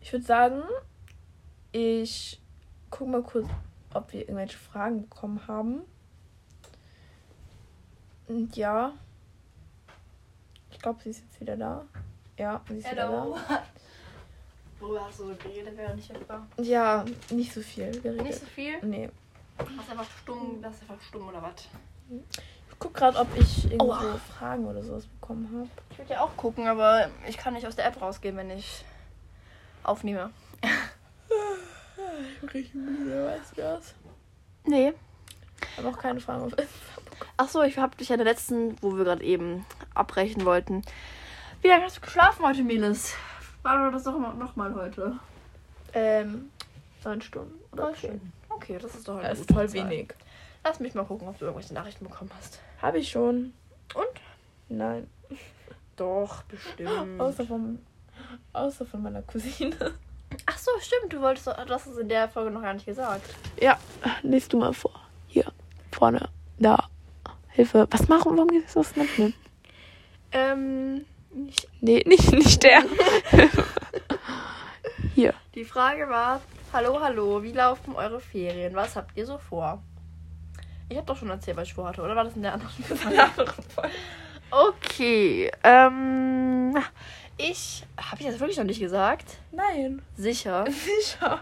[0.00, 0.62] Ich würde sagen,
[1.72, 2.40] ich
[2.90, 3.48] gucke mal kurz,
[3.94, 5.82] ob wir irgendwelche Fragen bekommen haben.
[8.28, 8.92] Und ja.
[10.70, 11.84] Ich glaube, sie ist jetzt wieder da.
[12.38, 13.26] Ja, sie ist wieder da.
[14.80, 16.46] Worüber hast du so geredet, während ich weg war?
[16.58, 18.22] Ja, nicht so viel geredet.
[18.24, 18.84] Nicht so viel?
[18.84, 19.10] Nee.
[19.58, 21.68] Hast einfach stumm, das einfach stumm oder was?
[22.10, 24.16] Ich guck gerade, ob ich irgendwo Aua.
[24.16, 25.68] Fragen oder sowas bekommen habe.
[25.90, 28.84] Ich würde ja auch gucken, aber ich kann nicht aus der App rausgehen, wenn ich
[29.84, 30.30] aufnehme.
[32.42, 33.94] Richtig müde, weißt du das?
[34.64, 34.92] Nee.
[35.76, 37.30] Habe auch keine Fragen auf Instagram bekommen.
[37.36, 40.82] Ach so, ich habe dich ja in der letzten, wo wir gerade eben abbrechen wollten.
[41.62, 43.14] Wie lange hast du geschlafen heute, Melis?
[43.62, 45.18] War das doch noch, noch mal heute?
[45.94, 46.50] Ähm,
[47.04, 48.10] neun Stunden oder zehn.
[48.10, 48.32] schön.
[48.48, 49.88] Okay, das ist doch eine Das ist voll Zahl.
[49.90, 50.14] wenig.
[50.64, 52.60] Lass mich mal gucken, ob du irgendwelche Nachrichten bekommen hast.
[52.80, 53.52] Habe ich schon.
[53.94, 54.06] Und?
[54.68, 55.08] Nein.
[55.96, 57.20] Doch, bestimmt.
[57.20, 57.78] Außer vom,
[58.52, 59.76] außer von meiner Cousine.
[60.46, 61.12] Ach so, stimmt.
[61.12, 63.22] Du wolltest, du hast es in der Folge noch gar nicht gesagt.
[63.60, 63.78] Ja,
[64.22, 64.92] liest du mal vor.
[65.26, 65.46] Hier,
[65.90, 66.88] vorne, da.
[67.48, 67.86] Hilfe.
[67.90, 68.36] Was machen?
[68.36, 69.32] Warum geht das so schnell?
[70.32, 71.04] Ähm,
[71.48, 72.82] ich, Nee, nicht, nicht der.
[75.14, 75.34] Hier.
[75.54, 76.40] die Frage war:
[76.72, 78.74] Hallo, hallo, wie laufen eure Ferien?
[78.74, 79.82] Was habt ihr so vor?
[80.88, 83.52] Ich habe doch schon erzählt, was ich vorhatte, oder war das in der anderen Folge?
[84.50, 86.76] Okay, ähm,
[87.42, 89.38] ich habe ich das wirklich noch nicht gesagt?
[89.52, 90.02] Nein.
[90.16, 90.64] Sicher.
[90.70, 91.40] Sicher.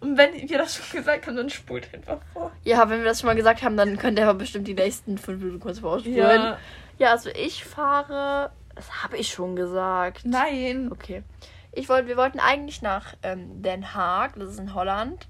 [0.00, 2.52] Und wenn wir das schon gesagt haben, dann spult einfach vor.
[2.62, 5.18] Ja, wenn wir das schon mal gesagt haben, dann könnt ihr aber bestimmt die nächsten
[5.18, 6.54] fünf Minuten kurz vorspulen.
[6.98, 8.50] Ja, also ich fahre.
[8.76, 10.24] Das habe ich schon gesagt.
[10.24, 10.90] Nein.
[10.92, 11.24] Okay.
[11.72, 15.26] Ich wollte, wir wollten eigentlich nach ähm, Den Haag, das ist in Holland.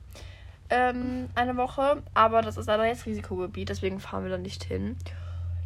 [0.71, 4.97] ähm, eine Woche, aber das ist leider jetzt Risikogebiet, deswegen fahren wir da nicht hin.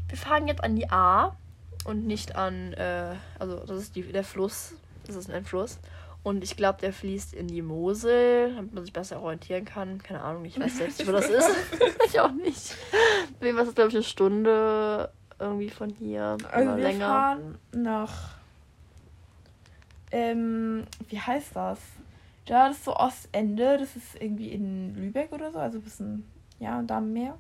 [0.09, 1.37] Wir fahren jetzt an die A
[1.85, 4.75] und nicht an, äh, also das ist die, der Fluss,
[5.07, 5.79] das ist ein Fluss.
[6.25, 10.01] Und ich glaube, der fließt in die Mosel, damit man sich besser orientieren kann.
[10.03, 11.51] Keine Ahnung, ich weiß selbst nicht, wo das ist.
[12.07, 12.77] ich auch nicht.
[13.41, 16.37] Wem was ist, glaube ich, eine Stunde irgendwie von hier.
[16.53, 17.07] Also oder wir länger.
[17.07, 18.37] fahren nach.
[20.13, 21.81] Ähm, wie heißt das?
[22.47, 23.79] Ja, das ist so Ostende.
[23.79, 27.37] Das ist irgendwie in Lübeck oder so, also ein bisschen, ja, da am Meer.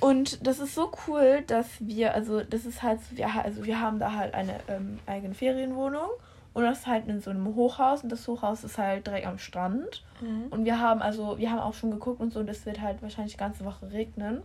[0.00, 3.80] Und das ist so cool, dass wir, also das ist halt, so- wir, also wir
[3.80, 6.08] haben da halt eine ähm, eigene Ferienwohnung
[6.52, 9.38] und das ist halt in so einem Hochhaus und das Hochhaus ist halt direkt am
[9.38, 10.04] Strand.
[10.20, 10.46] Mhm.
[10.50, 13.02] Und wir haben also, wir haben auch schon geguckt und so, und es wird halt
[13.02, 14.42] wahrscheinlich die ganze Woche regnen,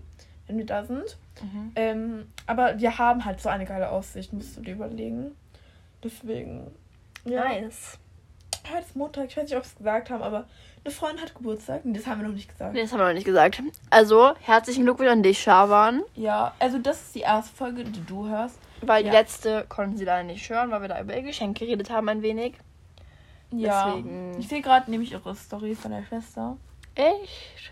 [0.47, 1.17] wenn wir da sind.
[1.41, 1.71] Mhm.
[1.75, 5.31] Ähm, aber wir haben halt so eine geile Aussicht, musst du dir überlegen.
[6.03, 6.71] Deswegen.
[7.25, 7.43] Ja.
[7.43, 7.99] Nice.
[8.71, 10.47] Heute ist Montag, ich weiß nicht, ob wir es gesagt haben, aber
[10.89, 11.85] eine Freundin hat Geburtstag.
[11.85, 12.73] Nee, das haben wir noch nicht gesagt.
[12.73, 13.61] Nee, das haben wir noch nicht gesagt.
[13.91, 16.01] Also, herzlichen Glückwunsch an dich, Shawan.
[16.15, 18.57] Ja, also das ist die erste Folge, die du hörst.
[18.81, 19.13] Weil die Ja.
[19.13, 22.21] letzte konnten sie leider nicht hören, weil wir da über ihr Geschenk geredet haben ein
[22.21, 22.55] wenig.
[23.51, 23.87] Ja.
[23.87, 26.57] Deswegen- Ich sehe gerade nämlich ihre Story von der Schwester.
[26.95, 27.71] Echt?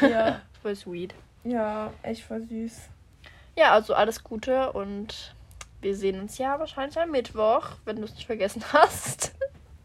[0.00, 0.40] Ja.
[0.62, 1.14] Voll sweet.
[1.42, 2.82] ja, echt voll süß.
[3.56, 5.34] Ja, also alles Gute und
[5.80, 9.32] wir sehen uns ja wahrscheinlich am Mittwoch, wenn du es nicht vergessen hast.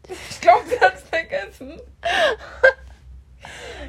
[0.08, 1.80] Ich glaube, sie hat es vergessen.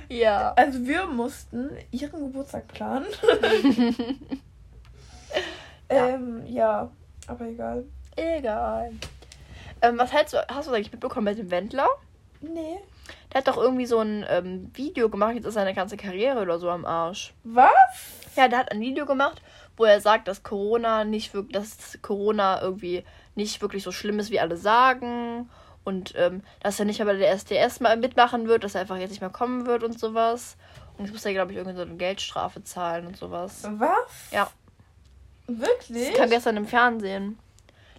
[0.07, 0.53] Ja.
[0.55, 3.07] Also wir mussten ihren Geburtstag planen.
[5.89, 6.89] ähm, ja,
[7.27, 7.83] aber egal.
[8.15, 8.93] Egal.
[9.81, 11.87] Ähm, was hältst du, hast du eigentlich mitbekommen mit dem Wendler?
[12.41, 12.77] Nee.
[13.31, 16.59] Der hat doch irgendwie so ein ähm, Video gemacht, jetzt ist seine ganze Karriere oder
[16.59, 17.33] so am Arsch.
[17.43, 17.71] Was?
[18.35, 19.41] Ja, der hat ein Video gemacht,
[19.77, 23.03] wo er sagt, dass Corona nicht wirklich, dass Corona irgendwie
[23.35, 25.49] nicht wirklich so schlimm ist, wie alle sagen.
[25.83, 28.97] Und ähm, dass er nicht mehr bei der SDS mal mitmachen wird, dass er einfach
[28.97, 30.55] jetzt nicht mehr kommen wird und sowas.
[30.97, 33.63] Und jetzt muss er, glaube ich, irgendwie so eine Geldstrafe zahlen und sowas.
[33.77, 34.31] Was?
[34.31, 34.49] Ja.
[35.47, 36.09] Wirklich?
[36.09, 37.39] Das kam gestern im Fernsehen.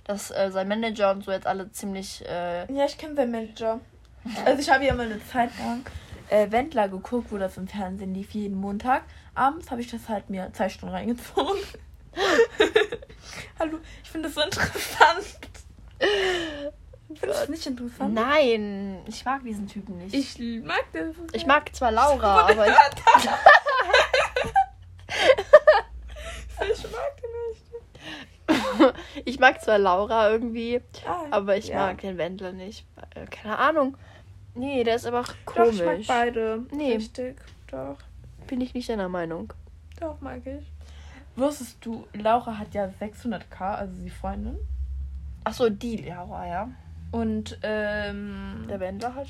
[0.05, 2.25] Dass äh, sein Manager und so jetzt alle ziemlich.
[2.27, 3.81] Äh, Ja, ich kenne seinen Manager.
[4.45, 5.85] Also ich habe ja mal eine Zeit lang
[6.29, 9.03] äh, Wendler geguckt, wo das im Fernsehen lief, jeden Montag.
[9.35, 11.61] Abends habe ich das halt mir zwei Stunden reingezogen.
[13.59, 15.39] Hallo, ich finde das so interessant.
[17.19, 18.15] Findest du nicht interessant?
[18.15, 20.15] nein, ich mag diesen Typen nicht.
[20.15, 21.17] Ich, mag das.
[21.33, 22.75] ich mag zwar Laura, aber ich,
[26.73, 27.65] Ich mag den nicht.
[29.25, 31.87] ich mag zwar Laura irgendwie, Ah, aber ich ja.
[31.87, 32.87] mag den Wendler nicht.
[33.15, 33.97] Äh, Keine Ahnung.
[34.55, 35.77] Nee, der ist einfach Doch, komisch.
[35.81, 36.65] ich mag beide.
[36.73, 36.95] Nee.
[36.97, 37.37] Richtig.
[37.71, 37.97] Doch.
[38.47, 39.53] Bin ich nicht deiner Meinung.
[40.01, 40.65] Doch, mag ich.
[41.37, 44.59] Wusstest du, Laura hat ja 600k, also die Freundin.
[45.45, 46.69] Achso, die Laura, ja.
[47.13, 49.29] Und, ähm, Der Wendler hat.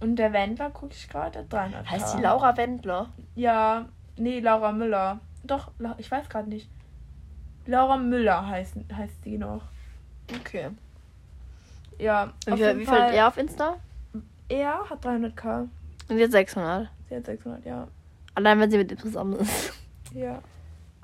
[0.00, 1.90] und der Wendler, gucke ich gerade, hat 300k.
[1.90, 3.08] Heißt die Laura Wendler?
[3.34, 5.20] Ja, nee, Laura Müller.
[5.44, 6.68] Doch, ich weiß gerade nicht.
[7.66, 9.62] Laura Müller heißt, heißt die noch.
[10.40, 10.70] Okay.
[11.98, 13.76] Ja, Wie wie viel hat er auf Insta?
[14.48, 15.68] er hat 300k.
[16.08, 16.88] Und jetzt 600.
[17.08, 17.86] Sie hat 600, ja.
[18.34, 19.72] Allein wenn sie mit ihm zusammen ist.
[20.14, 20.40] Ja.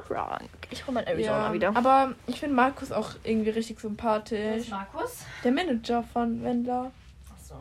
[0.09, 0.49] Krank.
[0.71, 1.53] Ich hol mein Arizona ja.
[1.53, 1.77] wieder.
[1.77, 4.69] Aber ich finde Markus auch irgendwie richtig sympathisch.
[4.71, 5.25] Markus?
[5.45, 6.91] Der Manager von Wendler.
[7.31, 7.57] Achso.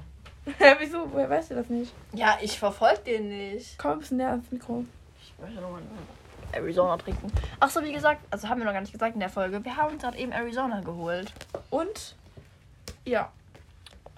[0.80, 1.12] Wieso?
[1.12, 1.94] Woher weißt du das nicht?
[2.14, 3.78] Ja, ich verfolge den nicht.
[3.78, 4.86] Komm ein bisschen näher ans Mikro.
[5.22, 5.82] Ich möchte nochmal
[6.54, 7.32] Arizona trinken.
[7.60, 9.64] Achso, wie gesagt, also haben wir noch gar nicht gesagt in der Folge.
[9.64, 11.34] Wir haben uns gerade eben Arizona geholt.
[11.70, 12.16] Und?
[13.04, 13.32] Ja.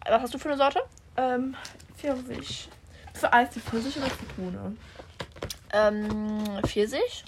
[0.08, 0.82] Was hast du für eine Sorte?
[1.18, 1.56] Ähm,
[1.98, 2.70] Pfirsich.
[3.14, 4.78] Für Eis die Pfirsich oder Zitrone?
[5.74, 7.26] Ähm, Pfirsich.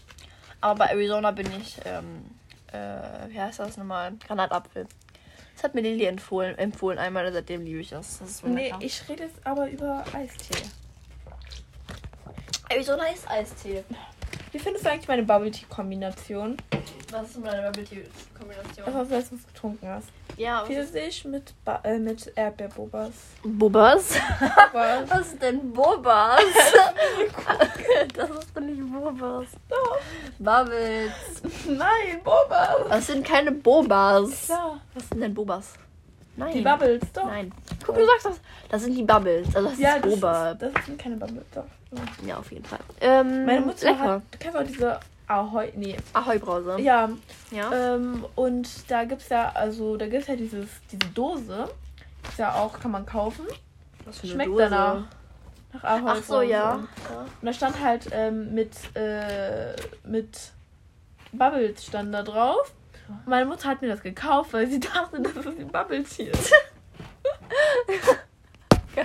[0.62, 2.24] Aber bei Arizona bin ich, ähm,
[2.71, 4.13] äh, wie heißt das nochmal?
[4.28, 4.88] Granatapfel.
[5.56, 8.19] Das hat mir Lili empfohlen, empfohlen einmal und seitdem liebe ich das.
[8.19, 8.78] Das ist so Nee, lecker.
[8.82, 10.63] ich rede jetzt aber über Eistee.
[12.69, 13.84] Arizona ist Eistee.
[14.52, 16.58] Wie findest du eigentlich meine Bubble Tea Kombination?
[17.12, 18.04] Was ist meine Bubble Tea
[18.38, 18.86] Kombination?
[18.86, 20.08] Was hast du letztens getrunken hast?
[20.38, 23.12] Ja, Pfirsich mit, ba äh, mit Erdbeerbobas.
[23.44, 24.16] Bobas?
[24.72, 25.10] Bobas.
[25.10, 26.40] Was ist denn Bobas?
[28.16, 29.48] das ist doch nicht Bobas.
[30.40, 31.12] Bubbles.
[31.68, 32.90] Nein, Bobas.
[32.90, 34.48] Das sind keine Bobas.
[34.48, 35.74] Ja, Was sind denn Bobas?
[36.38, 36.54] Nein.
[36.54, 37.26] die Bubbles, doch.
[37.26, 37.52] Nein.
[37.86, 38.40] Guck, du sagst das.
[38.70, 39.54] Das sind die Bubbles.
[39.56, 40.52] Also das Ja, ist das, Boba.
[40.52, 41.66] ist, das sind keine Bubbles, doch.
[42.25, 42.80] Ja, auf jeden Fall.
[43.01, 43.99] Ähm, Meine Mutter lecker.
[43.99, 46.77] hat, du kennst auch diese Ahoi, nee, Ahoi-Brause.
[46.80, 47.10] ja,
[47.51, 47.95] Ja.
[47.95, 51.69] ähm, und da gibt's ja, also da gibt's ja dieses, diese Dose,
[52.30, 53.45] ist ja auch, kann man kaufen,
[54.06, 54.62] Was für eine schmeckt Dose.
[54.63, 55.04] danach.
[55.73, 56.12] nach Ahoi.
[56.17, 56.73] Ach so, ja.
[56.75, 56.88] Und
[57.45, 59.73] da stand halt ähm, mit, äh,
[60.04, 60.51] mit
[61.34, 62.73] Bubbles stand da drauf.
[63.08, 66.32] Und meine Mutter hat mir das gekauft, weil sie dachte, dass es die Bubbles hier
[66.32, 66.51] ist.
[68.95, 69.04] ja,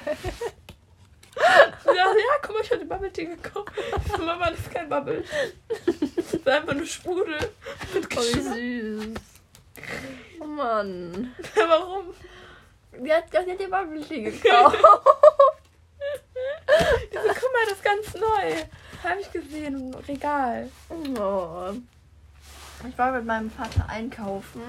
[1.95, 2.07] ja,
[2.43, 3.71] Guck mal, ich habe die Bubble Tea gekauft.
[4.19, 5.25] Mama, das ist kein Bubble.
[6.17, 7.39] Das ist einfach nur Sprudel.
[7.95, 9.15] Mit Oh, wie süß.
[10.41, 11.35] Oh Mann.
[11.55, 12.07] Warum?
[12.99, 14.79] Die hat gar nicht die Bubble Tea gekauft.
[17.13, 19.09] Diese, guck mal, das ist ganz neu.
[19.09, 20.69] Habe ich gesehen im Regal.
[20.91, 21.73] oh.
[22.89, 24.61] Ich war mit meinem Vater einkaufen.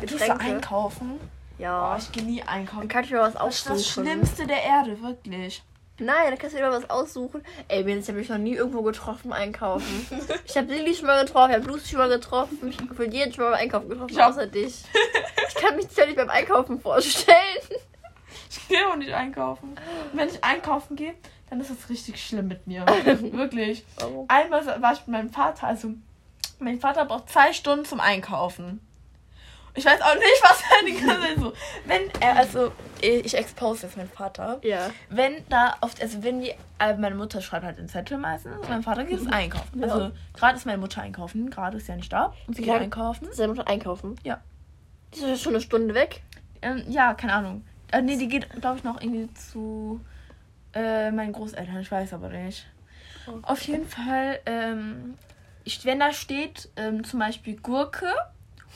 [0.00, 0.40] Getränke.
[0.40, 1.20] einkaufen?
[1.58, 1.94] Ja.
[1.94, 2.88] Oh, ich gehe nie Dann einkaufen.
[2.88, 5.62] kann ich mir was Das ist das Schlimmste der Erde, wirklich.
[5.98, 7.42] Nein, dann kannst du dir mal was aussuchen.
[7.68, 10.06] Ey, Mädels, ich habe mich noch nie irgendwo getroffen einkaufen.
[10.44, 12.58] ich habe Lilly schon mal getroffen, ich habe Lucy schon mal getroffen.
[12.70, 14.82] Ich habe jeden schon mal beim Einkaufen getroffen, hab- außer dich.
[15.48, 17.36] Ich kann mich ja nicht beim Einkaufen vorstellen.
[18.50, 19.70] Ich gehe auch nicht einkaufen.
[20.12, 21.14] Und wenn ich einkaufen gehe,
[21.48, 22.84] dann ist es richtig schlimm mit mir.
[23.32, 23.84] Wirklich.
[24.28, 25.90] Einmal war ich mit meinem Vater, also
[26.58, 28.80] mein Vater braucht zwei Stunden zum Einkaufen.
[29.76, 31.52] Ich weiß auch nicht, was er die ganze Zeit so.
[31.84, 34.60] Wenn er, also, ich expose jetzt meinen Vater.
[34.62, 34.90] Ja.
[35.10, 38.82] Wenn da oft, also wenn die, äh, meine Mutter schreibt halt den Zettel meistens, mein
[38.82, 39.80] Vater geht es einkaufen.
[39.80, 39.86] Ja.
[39.88, 42.32] Also, gerade ist meine Mutter einkaufen, gerade ist ja nicht da.
[42.46, 43.28] Und sie geht einkaufen.
[43.32, 44.14] Seine Mutter einkaufen?
[44.22, 44.40] Ja.
[45.12, 46.22] Die ist ja schon eine Stunde weg.
[46.62, 47.64] Ähm, ja, keine Ahnung.
[47.90, 50.00] Äh, nee, die geht, glaube ich, noch irgendwie zu
[50.72, 51.80] äh, meinen Großeltern.
[51.80, 52.66] Ich weiß aber nicht.
[53.26, 53.38] Oh.
[53.42, 55.14] Auf jeden Fall, ähm,
[55.64, 58.12] ich, wenn da steht ähm, zum Beispiel Gurke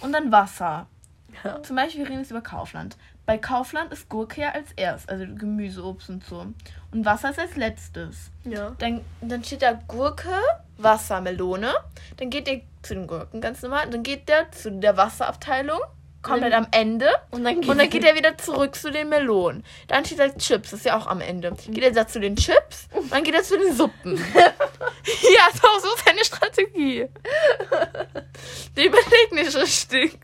[0.01, 0.87] und dann Wasser.
[1.45, 1.63] Ja.
[1.63, 2.97] Zum Beispiel, wir reden jetzt über Kaufland.
[3.27, 6.47] Bei Kaufland ist Gurke ja als erst, also Gemüse, Obst und so.
[6.93, 8.31] Und Wasser ist als letztes.
[8.45, 8.75] Ja.
[8.79, 10.33] Dann, dann steht da Gurke,
[10.79, 11.75] Wasser, Melone.
[12.17, 13.91] Dann geht der zu den Gurken ganz normal.
[13.91, 15.81] Dann geht der zu der Wasserabteilung,
[16.29, 17.09] komplett am Ende.
[17.31, 19.65] Und dann Und dann geht er wieder zurück zu den Melonen.
[19.89, 21.53] Dann steht da Chips, das ist ja auch am Ende.
[21.69, 24.17] Geht er da zu den Chips, und dann geht er zu den Suppen.
[24.35, 27.09] ja, so, so ist seine Strategie.
[28.77, 30.19] Der überlegt nicht richtig.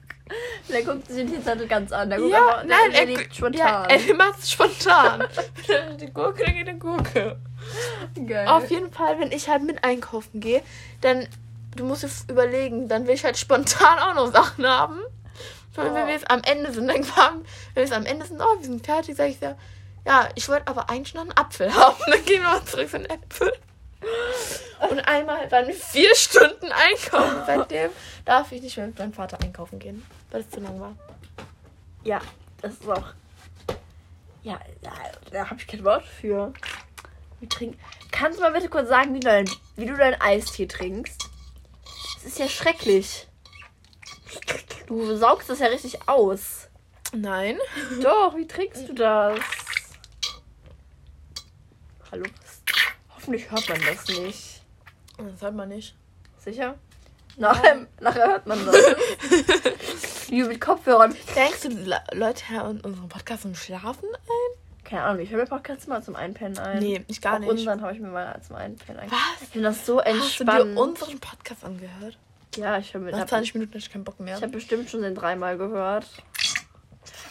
[0.70, 2.08] Der guckt sich die Zettel ganz an.
[2.08, 3.90] Der guckt Ja, einfach, nein, der er, liegt ja, spontan.
[3.90, 5.24] er macht es spontan.
[6.00, 7.36] Die Gurke, dann geht die Gurke.
[8.26, 8.46] Geil.
[8.48, 10.62] Auf jeden Fall, wenn ich halt mit einkaufen gehe,
[11.02, 11.28] dann,
[11.76, 15.00] du musst dir überlegen, dann will ich halt spontan auch noch Sachen haben.
[15.74, 18.24] Vor allem, wenn wir jetzt am Ende sind, dann kam, wenn wir jetzt am Ende
[18.24, 19.56] sind, oh, wir sind fertig, sag ich ja,
[20.06, 21.96] ja, ich wollte aber eigentlich noch einen Apfel haben.
[22.06, 23.52] Dann gehen wir mal zurück zu den Äpfel.
[24.90, 27.42] Und einmal waren wir vier Stunden einkaufen.
[27.46, 27.90] Seitdem
[28.24, 30.94] darf ich nicht mehr mit meinem Vater einkaufen gehen, weil es zu lang war.
[32.02, 32.20] Ja,
[32.60, 33.14] das ist auch.
[34.42, 34.92] Ja, da,
[35.32, 36.52] da habe ich kein Wort für.
[37.40, 37.80] Wir trinken.
[38.10, 41.30] Kannst du mal bitte kurz sagen, wie du, dein, wie du deinen Eistee trinkst?
[42.16, 43.26] Das ist ja schrecklich.
[44.86, 46.68] Du saugst das ja richtig aus.
[47.12, 47.58] Nein.
[48.02, 49.38] Doch, wie trinkst du das?
[52.10, 52.24] Hallo?
[53.14, 54.62] Hoffentlich hört man das nicht.
[55.16, 55.94] Das hört man nicht.
[56.38, 56.74] Sicher?
[57.36, 58.76] Nachher, nachher hört man das.
[60.30, 61.14] Wie mit Kopfhörern.
[61.34, 64.84] Denkst du, Le Leute hören unseren Podcast zum Schlafen ein?
[64.84, 66.78] Keine Ahnung, ich höre mir Podcasts mal zum Einpennen ein.
[66.78, 67.50] Nee, ich gar Auch nicht.
[67.50, 69.10] unseren habe ich mir mal zum Einpennen ein.
[69.10, 69.42] Was?
[69.42, 70.10] Ich finde das so Hast du
[70.44, 70.74] entspannt.
[70.76, 72.18] dir unseren Podcast angehört?
[72.56, 74.36] Ja, ich höre mir Nach hab, 20 Minuten hatte ich keinen Bock mehr.
[74.36, 76.06] Ich habe bestimmt schon den dreimal gehört.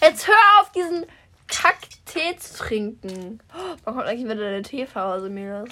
[0.01, 1.05] Jetzt hör auf, diesen
[1.47, 3.39] Kack-Tee zu trinken.
[3.53, 5.69] Oh, Wann kommt eigentlich wieder deine Teephase, Milas?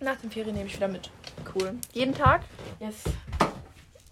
[0.00, 1.10] Nach den Ferien nehme ich wieder mit.
[1.54, 1.74] Cool.
[1.92, 2.42] Jeden Tag?
[2.80, 3.04] Yes.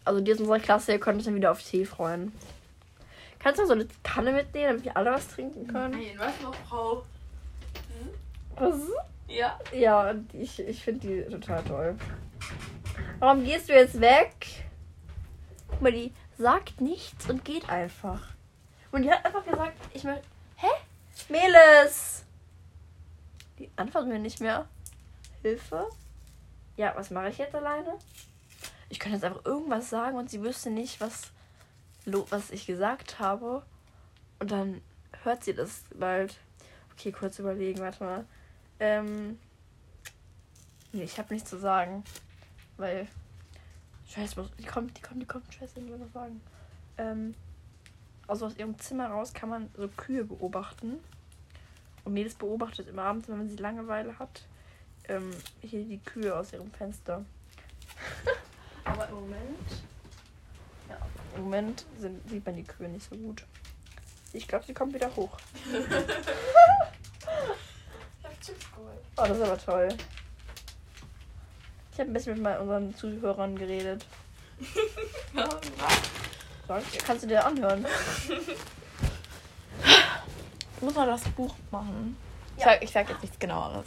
[0.04, 2.32] Also die aus unserer Klasse, ihr könnt euch dann wieder auf Tee freuen.
[3.38, 5.92] Kannst du so eine Kanne mitnehmen, damit wir alle was trinken können?
[5.92, 7.04] Nein, was noch, Frau?
[8.56, 8.74] Was?
[9.28, 9.58] Ja.
[9.72, 11.96] Ja, ich, ich finde die total toll.
[13.18, 14.34] Warum gehst du jetzt weg?
[15.68, 18.20] Guck mal, die sagt nichts und geht einfach.
[18.92, 20.20] Und die hat einfach gesagt, ich will.
[20.56, 20.68] Hä?
[21.28, 22.24] Meles!
[23.58, 24.66] Die antwortet mir nicht mehr.
[25.42, 25.88] Hilfe?
[26.76, 27.98] Ja, was mache ich jetzt alleine?
[28.88, 31.30] Ich könnte jetzt einfach irgendwas sagen und sie wüsste nicht, was,
[32.06, 33.62] was ich gesagt habe.
[34.38, 34.80] Und dann
[35.22, 36.38] hört sie das bald.
[36.92, 38.24] Okay, kurz überlegen, warte mal.
[38.80, 39.38] Ähm.
[40.92, 42.02] Nee, ich habe nichts zu sagen.
[42.80, 43.06] Weil.
[44.08, 45.52] Scheiße, was- die kommt, die kommt, die kommt.
[45.54, 46.40] Scheiße, ich will noch sagen.
[46.98, 47.34] Ähm.
[48.26, 50.98] Also aus ihrem Zimmer raus kann man so Kühe beobachten.
[52.04, 54.44] Und Mädels beobachtet immer abends, wenn man sie Langeweile hat,
[55.08, 57.24] ähm, hier die Kühe aus ihrem Fenster.
[58.84, 59.68] Aber im Moment.
[60.88, 60.96] Ja,
[61.36, 63.44] im Moment sind, sieht man die Kühe nicht so gut.
[64.32, 65.36] Ich glaube, sie kommt wieder hoch.
[69.16, 69.88] Oh, das ist aber toll.
[72.00, 74.06] Ich habe ein bisschen mit unseren Zuhörern geredet.
[76.66, 77.84] Sag, kannst du dir anhören?
[80.76, 82.16] Ich muss mal das Buch machen.
[82.56, 82.70] Ich, Ja.
[82.70, 83.84] sag, ich sag jetzt nichts genaueres.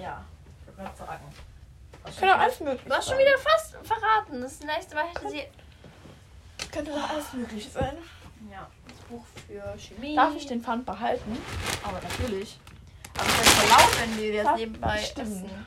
[0.00, 0.24] Ja,
[0.60, 1.24] ich würde mal sagen.
[2.04, 4.40] Könnte auch alles möglich Du hast schon wieder fast verraten.
[4.40, 5.42] Das nächste Mal hätte sie.
[6.70, 7.96] Könnte doch alles möglich sein.
[8.52, 10.14] Ja, das Buch für Chemie.
[10.14, 11.36] Darf ich den Pfand behalten?
[11.82, 12.60] Aber natürlich.
[13.18, 15.26] Aber es voll laut, wenn wir das nebenbei stimmt.
[15.28, 15.66] essen.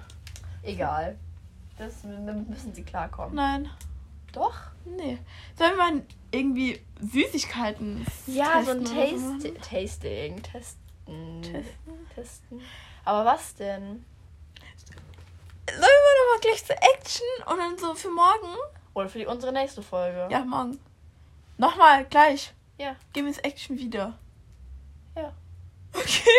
[0.63, 1.17] Egal.
[1.81, 3.33] Das müssen sie klarkommen.
[3.33, 3.67] Nein.
[4.33, 4.53] Doch?
[4.85, 5.17] Nee.
[5.57, 8.85] Sollen wir mal irgendwie Süßigkeiten Ja, so ein?
[8.85, 10.43] Taste Tasting.
[10.43, 11.41] Testen.
[11.41, 12.07] Testen?
[12.13, 12.61] Testen.
[13.03, 14.05] Aber was denn?
[15.67, 18.55] Sollen wir doch mal gleich zur Action und dann so für morgen?
[18.93, 20.27] Oder für die, unsere nächste Folge.
[20.29, 20.79] Ja, morgen.
[21.57, 22.53] Nochmal, gleich.
[22.77, 22.95] Ja.
[23.11, 24.19] Gehen wir ins Action wieder.
[25.15, 25.33] Ja.
[25.93, 26.29] Okay.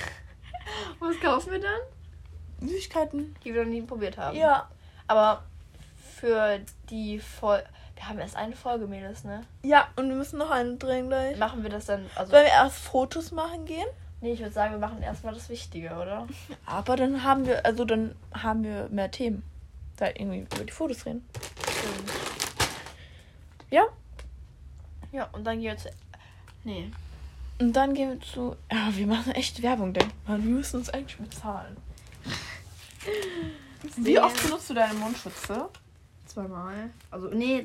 [0.98, 1.80] Was kaufen wir dann?
[2.68, 3.34] Süßigkeiten.
[3.44, 4.36] Die wir noch nie probiert haben.
[4.36, 4.68] Ja.
[5.06, 5.42] Aber
[6.16, 7.64] für die Folge.
[7.96, 9.42] Wir haben erst eine Folge, Mädels, ne?
[9.62, 11.36] Ja, und wir müssen noch einen drehen gleich.
[11.38, 12.06] Machen wir das dann.
[12.16, 13.86] Also, Sollen wir erst Fotos machen gehen?
[14.22, 16.26] nee, ich würde sagen, wir machen erstmal das Wichtige, oder?
[16.66, 19.42] Aber dann haben wir, also dann haben wir mehr Themen.
[19.96, 21.24] Da irgendwie über die Fotos reden.
[23.70, 23.84] Ja.
[25.12, 25.90] Ja, und dann gehen wir zu.
[26.64, 26.90] Nee.
[27.58, 28.56] Und dann gehen wir zu.
[28.70, 31.76] Ja, wir machen echt Werbung, denn man, wir müssen uns eigentlich bezahlen.
[33.96, 35.68] Wie oft benutzt du deine Mundschutze?
[36.26, 36.90] Zweimal.
[37.10, 37.62] Also, nee.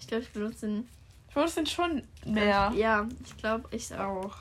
[0.00, 0.88] Ich glaube, ich benutze den.
[1.28, 2.72] Ich benutze den schon mehr.
[2.74, 4.34] Ja, ich glaube, ich auch.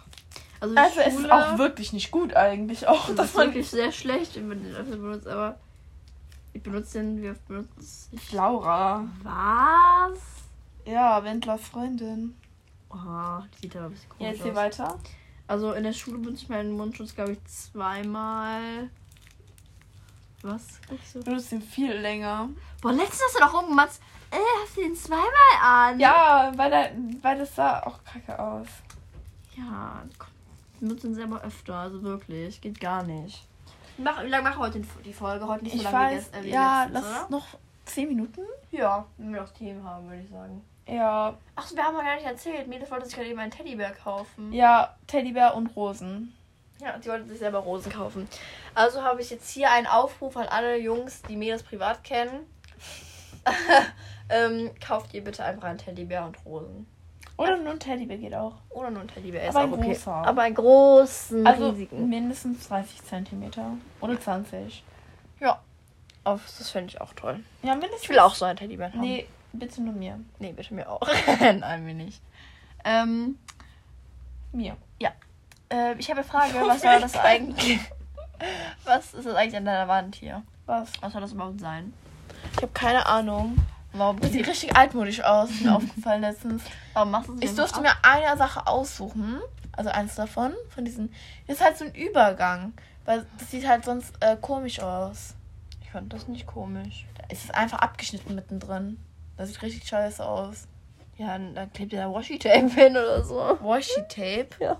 [0.59, 3.69] Also, Also es ist Schule, auch wirklich nicht gut eigentlich auch, Das dass ist wirklich
[3.69, 5.59] sehr schlecht, wenn man den öfter benutzt, aber.
[6.53, 7.69] Ich benutze den, wie oft benutze
[8.11, 8.31] ich.
[8.31, 9.05] Laura.
[9.21, 10.17] Was?
[10.85, 12.35] Ja, Wendlers Freundin.
[12.89, 12.95] Oh,
[13.55, 14.57] die sieht aber ein bisschen Ja, komisch jetzt hier aus.
[14.57, 14.99] weiter.
[15.45, 18.89] Also in der Schule benutze ich meinen Mundschutz, glaube ich, zweimal.
[20.47, 20.79] Was?
[20.89, 21.19] Guckst du?
[21.19, 22.49] Den viel länger.
[22.81, 23.99] Boah, letztens hast du doch rumgemacht.
[24.31, 25.27] Äh, hast du den zweimal
[25.61, 25.99] an?
[25.99, 28.67] Ja, weil, der, weil das sah auch kacke aus.
[29.57, 30.27] Ja, komm.
[30.79, 32.61] Wir benutzen den selber öfter, also wirklich.
[32.61, 33.45] Geht gar nicht.
[33.97, 35.47] Mach, wie lange machen wir heute die Folge?
[35.47, 37.29] Heute nicht so Ich lange wie weiß, äh, wie ja, letztens, lass oder?
[37.31, 37.47] noch
[37.85, 38.41] 10 Minuten.
[38.71, 40.61] Ja, wenn wir noch Themen haben, würde ich sagen.
[40.87, 42.67] Ja, Ach, wir haben ja gar nicht erzählt.
[42.67, 44.53] Mädels wollte sich gerade eben einen Teddybär kaufen.
[44.53, 46.33] ja, Teddybär und Rosen.
[46.79, 48.27] Ja, sie wollte sich selber Rosen kaufen.
[48.75, 52.45] Also habe ich jetzt hier einen Aufruf an alle Jungs, die Mädels privat kennen.
[54.29, 56.85] ähm, kauft ihr bitte einfach einen Teddybär und Rosen.
[57.37, 58.55] Oder nur ein Teddybär geht auch.
[58.69, 59.47] Oder nur ein Teddybär.
[59.47, 59.93] Ist Aber ein auch okay.
[59.93, 60.11] großer.
[60.11, 62.09] Aber einen großen, Also riesigen.
[62.09, 63.73] mindestens 30 Zentimeter.
[64.01, 64.83] Oder 20.
[65.39, 65.61] Ja.
[66.23, 67.39] Auf, das fände ich auch toll.
[67.61, 68.03] Ja, mindestens.
[68.03, 69.01] Ich will auch so einen Teddybär haben.
[69.01, 70.19] Nee, bitte nur mir.
[70.39, 71.07] Nee, bitte mir auch.
[71.39, 72.21] Nein, mir nicht.
[72.83, 73.37] Ähm,
[74.51, 74.77] Mir.
[75.69, 76.53] Äh, ich habe eine Frage.
[76.65, 77.79] Was soll das eigentlich?
[78.85, 80.43] Was ist das eigentlich an deiner Wand hier?
[80.65, 80.91] Was?
[81.01, 81.93] Was soll das überhaupt sein?
[82.55, 83.57] Ich habe keine Ahnung.
[83.93, 86.63] Warum, Das sieht richtig altmodisch aus, ist mir aufgefallen letztens.
[86.93, 89.39] warum machst du es Ich durfte mir eine Sache aussuchen.
[89.71, 90.53] Also eins davon.
[90.69, 91.11] Von diesen.
[91.47, 92.73] Das ist halt so ein Übergang.
[93.05, 95.33] Weil das sieht halt sonst äh, komisch aus.
[95.81, 97.05] Ich fand das nicht komisch.
[97.29, 98.99] Es ist einfach abgeschnitten mittendrin.
[99.37, 100.67] Das sieht richtig scheiße aus.
[101.17, 103.57] Ja, dann klebt ihr da Washi-Tape hin oder so.
[103.61, 104.49] Washi-Tape.
[104.59, 104.79] Ja.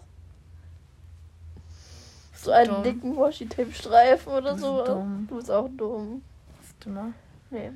[2.40, 2.84] So einen Dumm.
[2.84, 4.86] dicken Washi-Tape-Streifen oder Du so.
[4.86, 5.26] dumm.
[5.30, 6.22] Du bist auch dumm.
[6.62, 7.14] Bist du mal?
[7.50, 7.72] Nee.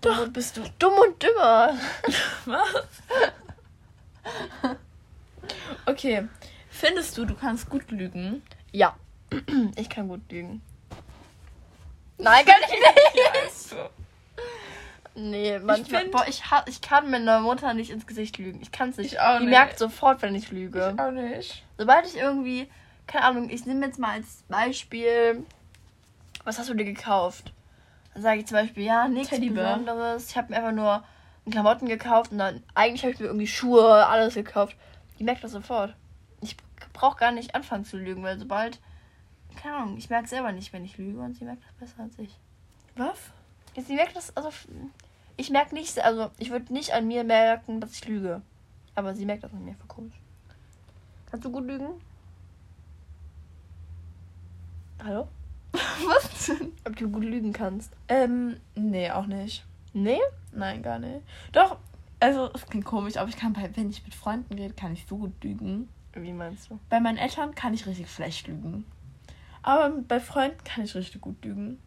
[0.00, 0.62] Doch, bist du.
[0.78, 1.74] Dumm und dümmer.
[2.46, 2.74] Was?
[5.86, 6.28] okay.
[6.70, 8.42] Findest du, du kannst gut lügen?
[8.72, 8.96] Ja.
[9.76, 10.62] Ich kann gut lügen.
[12.18, 13.76] Nein, kann ich nicht.
[15.14, 16.00] Nee, manchmal.
[16.00, 18.60] find- boah, ich, ich kann meiner Mutter nicht ins Gesicht lügen.
[18.62, 19.12] Ich kann es nicht.
[19.12, 19.50] Ich auch Die nicht.
[19.50, 20.94] merkt sofort, wenn ich lüge.
[20.98, 21.62] auch nicht.
[21.76, 22.66] Sobald ich irgendwie,
[23.12, 25.44] keine Ahnung, ich nehme jetzt mal als Beispiel,
[26.44, 27.52] was hast du dir gekauft?
[28.14, 29.76] Dann sage ich zum Beispiel, ja, nichts Teddybär.
[29.76, 30.30] Besonderes.
[30.30, 31.04] Ich habe mir einfach nur
[31.50, 34.76] Klamotten gekauft und dann eigentlich habe ich mir irgendwie Schuhe, alles gekauft.
[35.18, 35.94] Die merkt das sofort.
[36.40, 36.56] Ich
[36.94, 38.80] brauche gar nicht anfangen zu lügen, weil sobald,
[39.60, 42.18] keine Ahnung, ich merke selber nicht, wenn ich lüge und sie merkt das besser als
[42.18, 42.38] ich.
[42.96, 43.18] Was?
[43.76, 44.50] Sie merkt das, also
[45.36, 48.40] ich merke nicht, also ich würde nicht an mir merken, dass ich lüge.
[48.94, 50.14] Aber sie merkt das an mir für komisch.
[51.30, 52.00] Kannst du gut lügen?
[55.04, 55.26] Hallo?
[55.72, 56.72] Was denn?
[56.86, 57.92] Ob du gut lügen kannst?
[58.08, 59.64] Ähm, nee, auch nicht.
[59.92, 60.20] Nee?
[60.52, 61.22] Nein, gar nicht.
[61.50, 61.78] Doch,
[62.20, 65.06] also, es klingt komisch, aber ich kann bei, wenn ich mit Freunden rede, kann ich
[65.06, 65.88] so gut lügen.
[66.14, 66.78] Wie meinst du?
[66.88, 68.84] Bei meinen Eltern kann ich richtig schlecht lügen.
[69.62, 71.80] Aber bei Freunden kann ich richtig gut lügen.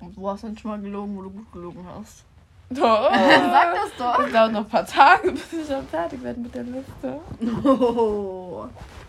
[0.00, 2.24] Wo hast du denn schon mal gelogen, wo du gut gelogen hast?
[2.70, 3.10] Doch.
[3.12, 4.26] Sag das doch.
[4.26, 7.20] Es dauert noch ein paar Tage, bis ich dann fertig werde mit der Liste.
[7.64, 8.66] Oh.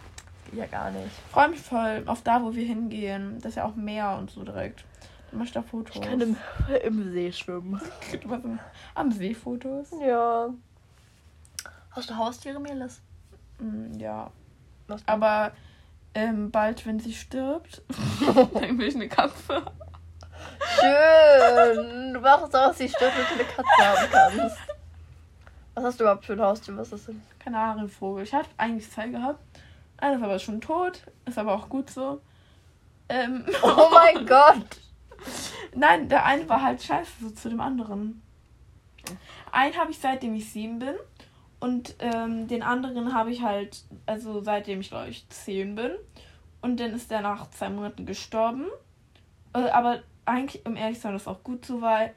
[0.53, 1.05] Ja, gar nicht.
[1.05, 3.35] Ich freue mich voll auf da, wo wir hingehen.
[3.41, 4.85] Das ist ja auch Meer und so direkt.
[5.29, 5.95] Dann mach ich da Fotos.
[5.95, 6.35] Ich kann im,
[6.83, 7.81] im See schwimmen.
[8.21, 8.45] Du machst
[8.95, 9.89] am- See Fotos.
[10.01, 10.49] Ja.
[11.91, 13.01] Hast du Haustiere, Melis?
[13.59, 14.31] Mm, ja.
[15.05, 15.51] Aber
[16.13, 17.81] ähm, bald, wenn sie stirbt,
[18.53, 19.63] dann will ich eine Katze.
[20.79, 22.13] Schön.
[22.13, 23.85] Du machst auch, dass die stirbt, damit du eine Katze
[24.15, 24.57] haben kannst.
[25.75, 26.75] Was hast du überhaupt für ein Haustier?
[26.77, 27.21] Was ist das denn?
[27.39, 28.23] Keine Ahnung, Vogel.
[28.23, 29.39] Ich hatte eigentlich zwei gehabt.
[29.97, 31.01] Einer war aber schon tot.
[31.25, 32.21] Ist aber auch gut so.
[33.09, 34.79] Ähm, Oh mein Gott.
[35.75, 38.21] Nein, der eine war halt scheiße so zu dem anderen.
[39.51, 40.95] Einen habe ich seitdem ich sieben bin.
[41.59, 45.91] Und ähm, den anderen habe ich halt, also seitdem ich glaube ich zehn bin.
[46.61, 48.65] Und dann ist der nach zwei Monaten gestorben.
[49.53, 52.13] Äh, aber eigentlich, um ehrlich zu sein, ist auch gut so, weil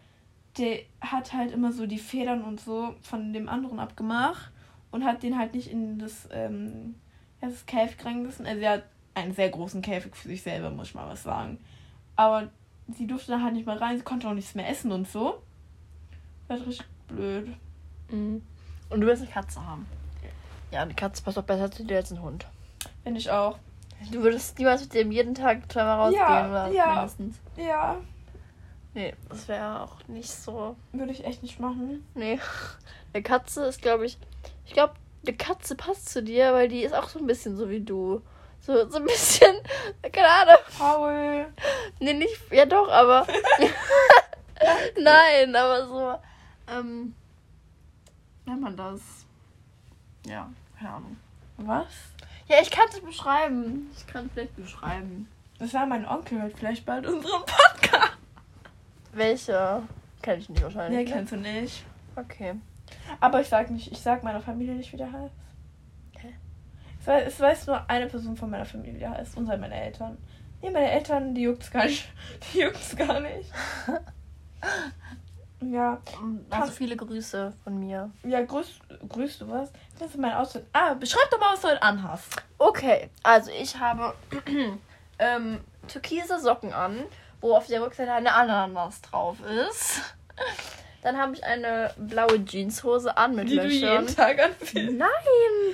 [0.58, 4.50] der hat halt immer so die Federn und so von dem anderen abgemacht
[4.90, 6.96] und hat den halt nicht in das, ähm,
[7.42, 8.46] ja, das Käfig reingelassen.
[8.46, 8.84] Also er hat
[9.14, 11.58] einen sehr großen Käfig für sich selber, muss ich mal was sagen.
[12.16, 12.48] Aber
[12.96, 15.42] sie durfte da halt nicht mehr rein, sie konnte auch nichts mehr essen und so.
[16.48, 17.48] Das war richtig blöd.
[18.10, 18.42] Mhm.
[18.90, 19.86] Und du willst eine Katze haben.
[20.72, 22.46] Ja, eine Katze passt doch besser zu dir als ein Hund.
[23.02, 23.58] Finde ich auch.
[24.10, 26.94] Du würdest niemals mit dem jeden Tag zweimal rausgehen, Ja, oder ja.
[26.94, 27.38] mindestens.
[27.56, 27.96] Ja,
[28.92, 30.74] Nee, das wäre auch nicht so.
[30.92, 32.04] würde ich echt nicht machen.
[32.14, 32.40] Nee.
[33.12, 34.18] Eine Katze ist, glaube ich.
[34.66, 34.94] Ich glaube,
[35.26, 38.22] eine Katze passt zu dir, weil die ist auch so ein bisschen so wie du.
[38.60, 39.56] So, so ein bisschen.
[40.12, 40.62] Keine Ahnung.
[40.78, 41.46] Paul.
[41.98, 42.52] Nee, nicht.
[42.52, 43.26] Ja, doch, aber.
[44.98, 46.14] Nein, aber so.
[46.72, 47.14] Ähm.
[48.44, 49.00] Nennt man das?
[50.26, 51.16] Ja, keine Ahnung.
[51.58, 51.86] Was?
[52.48, 53.90] Ja, ich kann es beschreiben.
[53.96, 55.28] Ich kann es vielleicht beschreiben.
[55.58, 58.16] Das war mein Onkel, hört vielleicht bald unseren Podcast.
[59.12, 59.82] Welche?
[60.22, 60.98] Kenn ich nicht wahrscheinlich.
[60.98, 61.10] Nee, ne?
[61.10, 61.84] kennst du nicht.
[62.16, 62.54] Okay.
[63.20, 65.34] Aber ich sag nicht, ich sag meiner Familie nicht, wie der heißt.
[66.18, 66.34] Hä?
[67.00, 69.36] Es weiß, es weiß nur eine Person von meiner Familie, wie der heißt.
[69.36, 70.18] Und seien meine Eltern.
[70.62, 72.08] Nee, meine Eltern, die juckt's gar nicht.
[72.52, 73.50] Die juckt's gar nicht.
[75.62, 76.00] ja.
[76.50, 78.10] Also viele Grüße von mir.
[78.24, 79.72] Ja, grüß, grüßt du was?
[79.98, 80.66] Das ist mein Outfit.
[80.72, 82.36] Ah, beschreib doch mal, was du heute anhast.
[82.58, 84.14] Okay, also ich habe
[85.18, 87.04] ähm, türkise Socken an,
[87.40, 90.02] wo auf der Rückseite eine Ananas drauf ist.
[91.02, 94.02] Dann habe ich eine blaue Jeanshose an mit Die du Löchern.
[94.06, 94.92] jeden Tag anziehst.
[94.92, 95.08] Nein,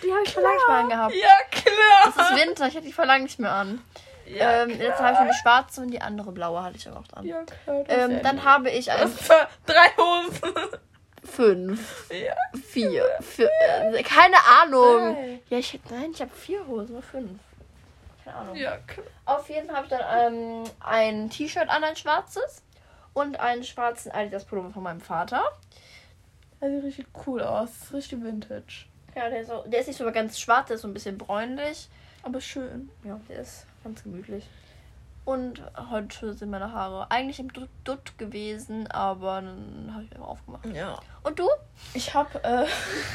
[0.02, 1.14] die habe ich vor lang nicht mehr angehabt.
[1.14, 2.08] Ja, klar.
[2.08, 3.82] Es ist Winter, ich hatte die vor lang nicht mehr an.
[4.26, 7.12] Ja, ähm, jetzt habe ich eine schwarze und die andere blaue hatte ich auch noch
[7.12, 7.24] an.
[7.26, 7.84] Ja, klar.
[7.88, 10.54] ähm, dann habe ich ein Das war drei Hosen.
[11.24, 12.34] fünf, ja.
[12.68, 13.50] vier, vier
[13.92, 15.14] äh, keine Ahnung.
[15.14, 15.40] Drei.
[15.48, 17.38] Ja, ich nein, ich habe vier Hosen, nur fünf.
[18.24, 18.56] Keine Ahnung.
[18.56, 19.06] Ja, klar.
[19.26, 22.62] Auf jeden Fall habe ich dann ähm, ein T-Shirt an, ein schwarzes.
[23.16, 25.42] Und einen schwarzen Adidas Pullover von meinem Vater.
[26.60, 27.70] Das sieht richtig cool aus.
[27.94, 28.84] Richtig vintage.
[29.14, 31.16] Ja, der ist, auch, der ist nicht so ganz schwarz, der ist so ein bisschen
[31.16, 31.88] bräunlich.
[32.22, 32.90] Aber schön.
[33.04, 34.44] Ja, der ist ganz gemütlich.
[35.26, 35.60] Und
[35.90, 40.64] heute sind meine Haare eigentlich im Dutt, gewesen, aber dann habe ich mir aufgemacht.
[40.66, 41.00] Ja.
[41.24, 41.48] Und du?
[41.94, 42.64] Ich habe äh,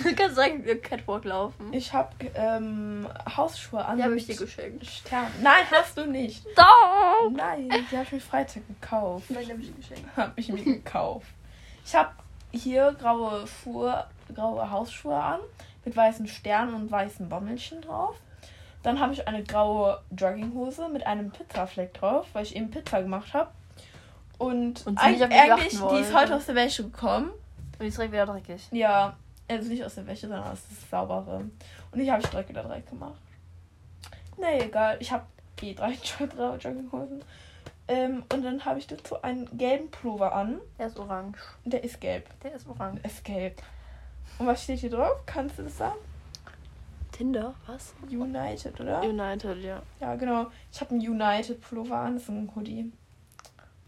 [0.04, 1.72] Du kannst direkt im Catwalk laufen.
[1.72, 3.08] ich hab, ähm,
[3.38, 3.96] Hausschuhe an.
[3.96, 4.86] Die habe ich dir geschenkt.
[4.86, 5.28] Stern.
[5.42, 6.46] Nein, hast du nicht.
[6.58, 7.32] Doch!
[7.32, 9.30] Nein, die habe ich mir Freitag gekauft.
[9.30, 10.10] Nein, die habe ich dir geschenkt.
[10.18, 11.28] Habe ich mir gekauft.
[11.86, 12.12] Ich habe
[12.52, 14.06] hier graue Schuhe,
[14.36, 15.40] graue Hausschuhe an
[15.86, 18.18] mit weißen Sternen und weißen Bommelchen drauf.
[18.84, 23.34] Dann habe ich eine graue Jogginghose mit einem Pizzafleck drauf, weil ich eben Pizza gemacht
[23.34, 23.52] habe.
[24.38, 27.30] Und, Und eigentlich, achten die ist heute aus der Wäsche gekommen.
[27.30, 28.68] Und die ist direkt wieder dreckig.
[28.72, 29.16] Ja,
[29.48, 31.46] also nicht aus der Wäsche, sondern aus das saubere.
[31.92, 33.20] Und ich habe da direkt gemacht.
[34.38, 34.98] Nee, egal.
[35.00, 35.26] Ich habe
[35.62, 35.94] eh drei
[36.36, 37.24] drei Jogginghosen.
[37.88, 40.60] Ähm, und dann habe ich dazu einen gelben Pullover an.
[40.80, 41.40] Der ist orange.
[41.66, 42.28] Der ist gelb.
[42.42, 43.02] Der ist orange.
[43.02, 43.62] Der ist gelb.
[44.40, 45.18] Und was steht hier drauf?
[45.26, 45.98] Kannst du das sagen?
[47.22, 47.54] Tinder?
[47.68, 47.94] Was?
[48.10, 49.04] United, oder?
[49.04, 49.84] United, ja.
[50.00, 50.48] Ja, genau.
[50.72, 52.16] Ich habe einen United Pullover an.
[52.16, 52.92] Das ist ein Hoodie.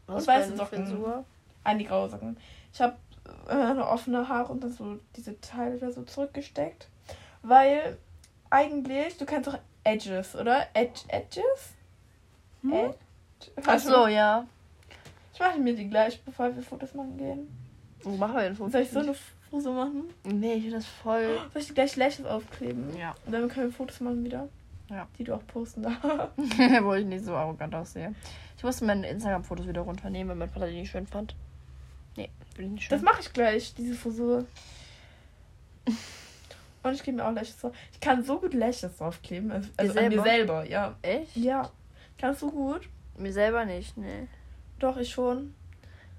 [0.06, 0.86] Was Und weiße eine Socken.
[0.86, 1.26] Frisur?
[1.64, 2.38] An die graue Socken.
[2.72, 2.96] Ich habe
[3.48, 6.88] äh, eine offene Haare und dann so diese Teile da so zurückgesteckt.
[7.42, 7.98] Weil
[8.52, 10.68] eigentlich, du kennst doch Edges, oder?
[10.76, 11.74] Edge, Edges?
[12.62, 12.72] Hm?
[12.72, 12.98] Edge?
[13.66, 14.46] Ach so, ja.
[15.34, 17.48] Ich mache mir die gleich, bevor wir Fotos machen gehen.
[18.04, 18.70] Wo machen wir den Foto?
[18.70, 19.16] Soll ich so eine
[19.54, 20.06] Frisur machen?
[20.24, 21.40] Nee, ich finde das voll.
[21.54, 22.98] Soll ich die gleich Lashes aufkleben?
[22.98, 23.14] Ja.
[23.26, 24.50] Und dann können wir Fotos machen wieder.
[24.90, 25.08] Ja.
[25.18, 26.02] Die du auch posten darfst.
[26.84, 28.16] Wo ich nicht so arrogant aussehe.
[28.58, 31.36] Ich musste meine Instagram-Fotos wieder runternehmen, weil mein Vater die nicht schön fand.
[32.18, 32.98] Nee, bin ich nicht schön.
[32.98, 34.46] Das mache ich gleich, diese Frisur.
[36.84, 37.74] Und ich gebe mir auch Lashes drauf.
[37.92, 39.52] Ich kann so gut Lashes draufkleben.
[39.52, 40.66] Also, also an mir selber?
[40.66, 40.96] ja.
[41.04, 41.38] Echt?
[41.38, 41.70] Ja.
[42.18, 42.90] Kannst du gut?
[43.18, 44.28] Mir selber nicht, nee.
[44.80, 45.54] Doch, ich schon.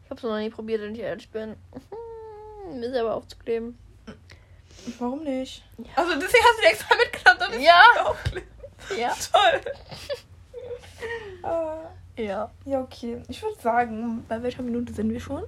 [0.05, 1.57] Ich hab's noch nie probiert, wenn ich ehrlich bin.
[2.73, 3.79] Mir selber aufzukleben.
[4.99, 5.63] Warum nicht?
[5.79, 5.85] Ja.
[5.97, 7.81] Also deswegen hast du die extra mitgenommen, damit Ja.
[7.81, 8.47] ich die aufklebe.
[8.99, 9.15] Ja.
[9.33, 9.73] Toll.
[12.17, 12.51] äh, Ja.
[12.65, 13.23] ja, okay.
[13.29, 15.43] Ich würde sagen, bei welcher Minute sind wir schon?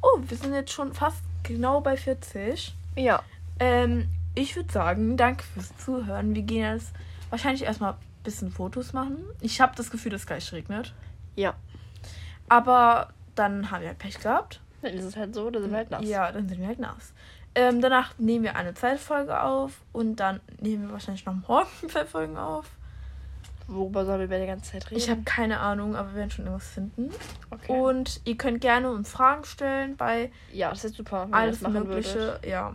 [0.00, 2.74] Oh, wir sind jetzt schon fast genau bei 40.
[2.96, 3.22] Ja.
[3.60, 6.34] Ähm, ich würde sagen, danke fürs Zuhören.
[6.34, 6.92] Wir gehen jetzt
[7.28, 9.22] wahrscheinlich erstmal ein bisschen Fotos machen.
[9.40, 10.94] Ich habe das Gefühl, dass es gleich regnet.
[11.36, 11.54] Ja.
[12.48, 14.60] Aber dann haben wir halt Pech gehabt.
[14.82, 16.04] Dann ist es halt so, dann sind wir halt nass.
[16.04, 17.12] Ja, dann sind wir halt nass.
[17.54, 21.66] Ähm, danach nehmen wir eine zweite Folge auf und dann nehmen wir wahrscheinlich noch morgen
[21.88, 22.66] zwei Folgen auf.
[23.66, 24.98] worüber sollen wir die ganze Zeit reden?
[25.00, 27.10] Ich habe keine Ahnung, aber wir werden schon irgendwas finden.
[27.50, 27.72] Okay.
[27.72, 31.62] Und ihr könnt gerne uns Fragen stellen bei ja, das ist super, wenn alles das
[31.62, 32.14] machen Mögliche.
[32.14, 32.46] würdet.
[32.46, 32.74] Ja.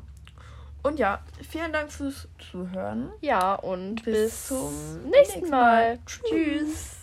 [0.81, 3.09] Und ja, vielen Dank fürs Zuhören.
[3.21, 4.73] Ja, und bis, Bis zum
[5.09, 5.95] nächsten Mal.
[5.95, 5.99] Mal.
[6.05, 7.02] Tschüss.